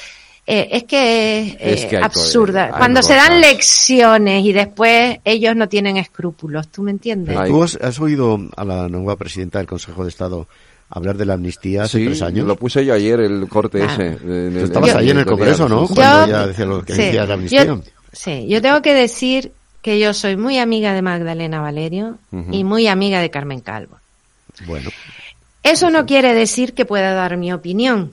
eh, 0.46 0.68
es 0.72 0.84
que 0.84 1.56
es, 1.60 2.02
absurda. 2.02 2.70
Cuando 2.76 3.02
se 3.02 3.14
dan 3.14 3.40
lecciones 3.40 4.44
y 4.44 4.52
después 4.52 5.18
ellos 5.24 5.54
no 5.54 5.68
tienen 5.68 5.96
escrúpulos, 5.96 6.68
¿tú 6.68 6.82
me 6.82 6.90
entiendes? 6.90 7.38
¿Tú 7.46 7.62
has 7.62 8.00
oído 8.00 8.38
a 8.56 8.64
la 8.64 8.88
nueva 8.88 9.16
presidenta 9.16 9.58
del 9.58 9.66
Consejo 9.66 10.02
de 10.02 10.08
Estado 10.08 10.48
hablar 10.94 11.16
de 11.16 11.26
la 11.26 11.34
amnistía 11.34 11.82
hace 11.82 12.04
tres 12.04 12.22
años. 12.22 12.46
lo 12.46 12.56
puse 12.56 12.84
yo 12.84 12.94
ayer, 12.94 13.20
el 13.20 13.48
corte 13.48 13.82
ah. 13.82 13.92
ese. 13.92 14.16
Tú 14.16 14.58
estabas 14.60 14.94
ahí 14.94 15.10
en 15.10 15.18
el 15.18 15.26
Congreso, 15.26 15.68
¿no? 15.68 15.86
Cuando 15.86 16.26
ya 16.28 16.46
decía 16.46 16.64
lo 16.64 16.84
que 16.84 16.94
decía 16.94 17.26
la 17.26 17.34
amnistía. 17.34 17.80
sí, 18.12 18.46
yo 18.48 18.62
tengo 18.62 18.80
que 18.80 18.94
decir 18.94 19.52
que 19.82 19.98
yo 19.98 20.14
soy 20.14 20.36
muy 20.36 20.58
amiga 20.58 20.94
de 20.94 21.02
Magdalena 21.02 21.60
Valerio 21.60 22.18
y 22.50 22.64
muy 22.64 22.86
amiga 22.86 23.20
de 23.20 23.30
Carmen 23.30 23.60
Calvo. 23.60 23.98
Bueno. 24.66 24.88
Eso 25.62 25.90
no 25.90 26.06
quiere 26.06 26.32
decir 26.32 26.74
que 26.74 26.84
pueda 26.84 27.12
dar 27.12 27.36
mi 27.36 27.52
opinión. 27.52 28.12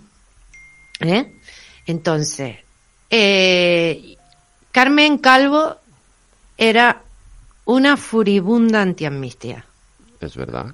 ¿eh? 0.99 1.33
Entonces, 1.85 2.57
eh, 3.09 4.15
Carmen 4.71 5.17
Calvo 5.17 5.77
era 6.57 7.03
una 7.65 7.95
furibunda 7.97 8.81
antiamnistía. 8.81 9.65
Es 10.19 10.35
verdad. 10.35 10.67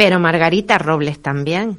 Pero 0.00 0.18
Margarita 0.18 0.78
Robles 0.78 1.20
también. 1.20 1.78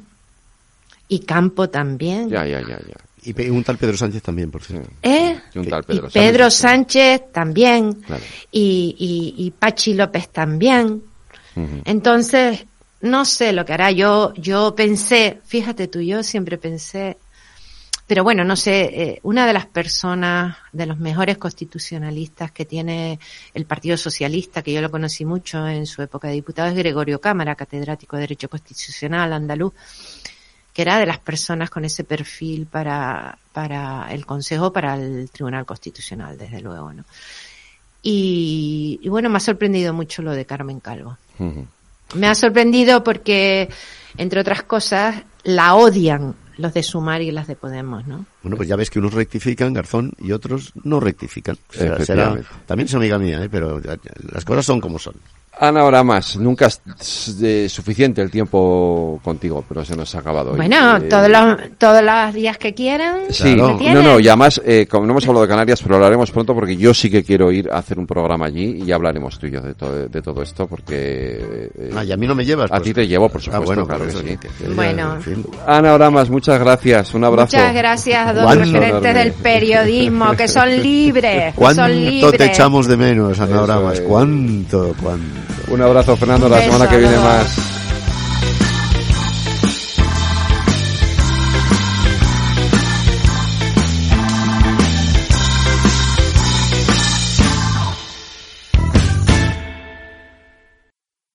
Y 1.08 1.18
Campo 1.24 1.68
también. 1.68 2.30
Ya, 2.30 2.46
ya, 2.46 2.60
ya, 2.60 2.78
ya. 2.78 2.94
Y 3.24 3.50
un 3.50 3.64
tal 3.64 3.78
Pedro 3.78 3.96
Sánchez 3.96 4.22
también, 4.22 4.48
por 4.48 4.62
cierto. 4.62 4.88
¿Eh? 5.02 5.40
Y 5.52 5.58
un 5.58 5.66
tal 5.66 5.84
Y 5.88 5.98
Pedro 6.12 6.48
Sánchez. 6.48 7.20
Sánchez 7.20 7.32
también. 7.32 7.94
Claro. 7.94 8.22
Y, 8.52 8.94
y, 8.96 9.44
y 9.44 9.50
Pachi 9.50 9.94
López 9.94 10.28
también. 10.28 11.02
Entonces, 11.84 12.64
no 13.00 13.24
sé 13.24 13.52
lo 13.52 13.64
que 13.64 13.72
hará. 13.72 13.90
Yo, 13.90 14.32
yo 14.36 14.76
pensé, 14.76 15.40
fíjate 15.44 15.88
tú, 15.88 16.00
yo 16.00 16.22
siempre 16.22 16.58
pensé, 16.58 17.16
pero 18.06 18.24
bueno, 18.24 18.44
no 18.44 18.56
sé, 18.56 18.80
eh, 18.82 19.20
una 19.22 19.46
de 19.46 19.52
las 19.52 19.66
personas, 19.66 20.56
de 20.72 20.86
los 20.86 20.98
mejores 20.98 21.38
constitucionalistas 21.38 22.50
que 22.50 22.64
tiene 22.64 23.18
el 23.54 23.64
Partido 23.64 23.96
Socialista, 23.96 24.62
que 24.62 24.72
yo 24.72 24.80
lo 24.80 24.90
conocí 24.90 25.24
mucho 25.24 25.66
en 25.66 25.86
su 25.86 26.02
época 26.02 26.28
de 26.28 26.34
diputado, 26.34 26.68
es 26.68 26.74
Gregorio 26.74 27.20
Cámara, 27.20 27.54
catedrático 27.54 28.16
de 28.16 28.22
Derecho 28.22 28.48
Constitucional 28.48 29.32
andaluz, 29.32 29.72
que 30.74 30.82
era 30.82 30.98
de 30.98 31.06
las 31.06 31.18
personas 31.18 31.70
con 31.70 31.84
ese 31.84 32.02
perfil 32.02 32.66
para, 32.66 33.38
para 33.52 34.12
el 34.12 34.26
Consejo, 34.26 34.72
para 34.72 34.96
el 34.96 35.30
Tribunal 35.30 35.64
Constitucional, 35.64 36.36
desde 36.36 36.60
luego, 36.60 36.92
¿no? 36.92 37.04
Y, 38.02 38.98
y 39.00 39.08
bueno, 39.08 39.30
me 39.30 39.36
ha 39.36 39.40
sorprendido 39.40 39.94
mucho 39.94 40.22
lo 40.22 40.32
de 40.32 40.44
Carmen 40.44 40.80
Calvo. 40.80 41.16
Me 42.14 42.26
ha 42.26 42.34
sorprendido 42.34 43.04
porque, 43.04 43.68
entre 44.16 44.40
otras 44.40 44.64
cosas, 44.64 45.22
la 45.44 45.74
odian 45.76 46.34
los 46.62 46.72
de 46.72 46.82
Sumar 46.82 47.20
y 47.20 47.30
las 47.30 47.46
de 47.46 47.56
Podemos, 47.56 48.06
¿no? 48.06 48.24
Bueno, 48.42 48.56
pues 48.56 48.68
ya 48.68 48.76
ves 48.76 48.90
que 48.90 48.98
unos 48.98 49.14
rectifican, 49.14 49.72
Garzón, 49.72 50.12
y 50.18 50.32
otros 50.32 50.72
no 50.84 50.98
rectifican. 51.00 51.56
O 51.70 51.72
sea, 51.72 51.98
será, 52.04 52.36
también 52.66 52.86
es 52.88 52.94
amiga 52.94 53.18
mía, 53.18 53.42
¿eh? 53.44 53.48
pero 53.50 53.80
ya- 53.80 53.94
ya, 53.94 54.10
las 54.32 54.44
cosas 54.44 54.64
son 54.66 54.80
como 54.80 54.98
son. 54.98 55.14
Ana, 55.60 55.80
ahora 55.82 56.02
más. 56.02 56.38
Nunca 56.38 56.66
es 56.66 56.80
eh, 57.42 57.68
suficiente 57.68 58.22
el 58.22 58.30
tiempo 58.30 59.20
contigo, 59.22 59.62
pero 59.68 59.84
se 59.84 59.94
nos 59.94 60.12
ha 60.14 60.20
acabado. 60.20 60.52
hoy. 60.52 60.56
Bueno, 60.56 60.96
Eh, 60.96 61.00
todos 61.02 61.28
los, 61.28 61.56
todos 61.78 62.02
los 62.02 62.34
días 62.34 62.56
que 62.56 62.72
quieran. 62.72 63.20
Sí, 63.28 63.54
Claro. 63.54 63.76
¿me 63.78 63.92
no, 63.94 64.02
no, 64.02 64.18
y 64.18 64.28
además, 64.28 64.60
eh, 64.64 64.86
como 64.90 65.04
no 65.06 65.12
hemos 65.12 65.28
hablado 65.28 65.42
de 65.44 65.48
Canarias, 65.50 65.82
pero 65.82 65.96
hablaremos 65.96 66.30
pronto 66.30 66.54
porque 66.54 66.74
yo 66.76 66.94
sí 66.94 67.10
que 67.10 67.22
quiero 67.22 67.52
ir 67.52 67.68
a 67.70 67.78
hacer 67.78 67.98
un 67.98 68.06
programa 68.06 68.46
allí 68.46 68.78
y 68.82 68.86
ya 68.86 68.94
hablaremos 68.94 69.38
tú 69.38 69.46
y 69.46 69.50
yo 69.50 69.60
de, 69.60 69.74
todo 69.74 70.08
de 70.08 70.22
todo 70.22 70.42
esto 70.42 70.66
porque... 70.66 71.70
eh, 71.76 71.90
Ah, 71.94 72.02
y 72.02 72.12
a 72.12 72.16
mí 72.16 72.26
no 72.26 72.34
me 72.34 72.46
llevas. 72.46 72.70
A 72.72 72.76
pues. 72.76 72.84
ti 72.84 72.94
te 72.94 73.06
llevo, 73.06 73.28
por 73.28 73.40
Ah, 73.42 73.44
supuesto, 73.44 73.66
bueno, 73.66 73.86
claro 73.86 74.06
que 74.06 74.10
sí. 74.12 74.38
que- 74.38 74.68
Bueno. 74.70 75.16
en 75.16 75.22
fin. 75.22 75.46
Ana, 75.66 75.90
ahora 75.92 76.10
más, 76.10 76.30
muchas 76.30 76.58
gracias. 76.58 77.12
Un 77.12 77.24
abrazo. 77.24 77.58
Muchas 77.58 77.74
gracias 77.74 78.31
a 78.40 78.42
dos 78.42 78.56
referentes 78.56 79.14
del 79.14 79.32
periodismo 79.32 80.32
que 80.32 80.48
son 80.48 80.70
libres. 80.82 81.32
que 81.32 81.50
son 81.52 81.54
¿Cuánto 81.54 81.88
libres. 81.88 82.38
te 82.38 82.44
echamos 82.46 82.86
de 82.86 82.96
menos, 82.96 83.38
Ana 83.40 83.62
Bramas? 83.62 84.00
¿Cuánto, 84.00 84.94
cuánto? 85.02 85.72
Un 85.72 85.80
abrazo, 85.80 86.16
Fernando. 86.16 86.48
La 86.48 86.60
semana 86.60 86.88
que 86.88 86.98
viene 86.98 87.16
más. 87.16 87.81